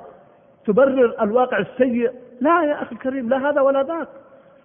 تبرر 0.66 1.14
الواقع 1.22 1.58
السيء. 1.58 2.12
لا 2.40 2.62
يا 2.64 2.82
أخي 2.82 2.92
الكريم 2.92 3.28
لا 3.28 3.50
هذا 3.50 3.60
ولا 3.60 3.82
ذاك. 3.82 4.08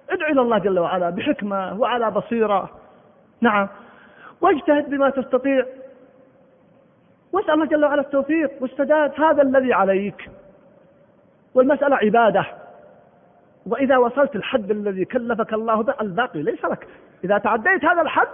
ادع 0.09 0.27
إلى 0.27 0.41
الله 0.41 0.57
جل 0.57 0.79
وعلا 0.79 1.09
بحكمة 1.09 1.79
وعلى 1.79 2.11
بصيرة. 2.11 2.69
نعم. 3.41 3.67
واجتهد 4.41 4.89
بما 4.89 5.09
تستطيع. 5.09 5.65
واسأل 7.33 7.51
الله 7.51 7.65
جل 7.65 7.85
وعلا 7.85 8.01
التوفيق. 8.01 8.51
والسداد 8.61 9.11
هذا 9.21 9.41
الذي 9.41 9.73
عليك. 9.73 10.29
والمسألة 11.53 11.95
عبادة. 11.95 12.45
وإذا 13.65 13.97
وصلت 13.97 14.35
الحد 14.35 14.71
الذي 14.71 15.05
كلفك 15.05 15.53
الله 15.53 15.83
به 15.83 15.93
الباقي 16.01 16.41
ليس 16.41 16.65
لك. 16.65 16.87
إذا 17.23 17.37
تعديت 17.37 17.85
هذا 17.85 18.01
الحد 18.01 18.27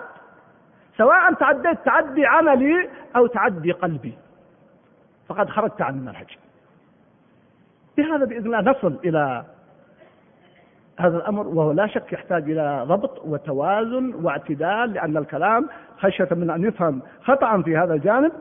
سواء 0.97 1.33
تعديت 1.33 1.77
تعدي 1.85 2.25
عملي 2.25 2.89
أو 3.15 3.27
تعدي 3.27 3.71
قلبي 3.71 4.17
فقد 5.27 5.49
خرجت 5.49 5.81
عن 5.81 5.93
المنهج. 5.93 6.37
بهذا 7.97 8.25
بإذن 8.25 8.45
الله 8.45 8.71
نصل 8.71 8.99
إلى 9.05 9.43
هذا 10.99 11.17
الأمر 11.17 11.47
وهو 11.47 11.71
لا 11.71 11.87
شك 11.87 12.13
يحتاج 12.13 12.51
إلى 12.51 12.83
ضبط 12.87 13.21
وتوازن 13.25 14.13
واعتدال 14.23 14.93
لأن 14.93 15.17
الكلام 15.17 15.69
خشية 15.97 16.27
من 16.31 16.49
أن 16.49 16.63
يفهم 16.63 17.01
خطأ 17.23 17.61
في 17.61 17.77
هذا 17.77 17.93
الجانب. 17.93 18.31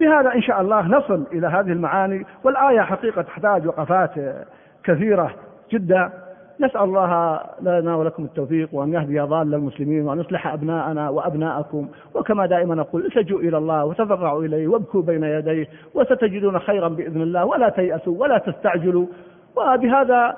فبهذا 0.00 0.34
إن 0.34 0.42
شاء 0.42 0.60
الله 0.60 0.88
نصل 0.88 1.24
إلى 1.32 1.46
هذه 1.46 1.72
المعاني 1.72 2.26
والآية 2.44 2.80
حقيقة 2.80 3.22
تحتاج 3.22 3.66
وقفات 3.66 4.10
كثيرة 4.84 5.34
جدا. 5.72 6.10
نسأل 6.60 6.80
الله 6.80 7.40
لنا 7.62 7.96
ولكم 7.96 8.24
التوفيق 8.24 8.68
وأن 8.72 8.92
يهدي 8.92 9.20
ضال 9.20 9.54
المسلمين 9.54 10.02
وأن 10.02 10.20
يصلح 10.20 10.46
أبناءنا 10.46 11.08
وأبناءكم. 11.08 11.88
وكما 12.14 12.46
دائما 12.46 12.74
نقول 12.74 13.06
التجوا 13.06 13.38
إلى 13.38 13.58
الله 13.58 13.84
وتضرعوا 13.84 14.44
إليه 14.44 14.68
وابكوا 14.68 15.02
بين 15.02 15.24
يديه 15.24 15.68
وستجدون 15.94 16.58
خيرا 16.58 16.88
بإذن 16.88 17.22
الله. 17.22 17.44
ولا 17.44 17.68
تيأسوا 17.68 18.20
ولا 18.20 18.38
تستعجلوا. 18.38 19.06
وبهذا 19.56 20.36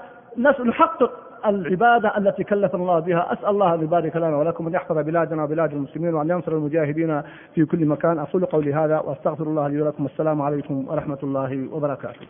نحقق 0.64 1.25
العبادة 1.50 2.18
التي 2.18 2.44
كلفنا 2.44 2.82
الله 2.82 2.98
بها. 3.00 3.32
أسأل 3.32 3.48
الله 3.48 3.74
أن 3.74 3.82
يبارك 3.82 4.16
لنا 4.16 4.36
ولكم 4.36 4.66
أن 4.66 4.74
يحفظ 4.74 4.98
بلادنا 4.98 5.44
وبلاد 5.44 5.72
المسلمين 5.72 6.14
وأن 6.14 6.30
ينصر 6.30 6.52
المجاهدين 6.52 7.22
في 7.54 7.64
كل 7.64 7.86
مكان. 7.86 8.18
أقول 8.18 8.44
قولي 8.44 8.74
هذا 8.74 8.98
وأستغفر 8.98 9.44
الله 9.44 9.68
لي 9.68 9.82
ولكم. 9.82 10.06
السلام 10.06 10.42
عليكم 10.42 10.88
ورحمة 10.88 11.18
الله 11.22 11.68
وبركاته. 11.72 12.26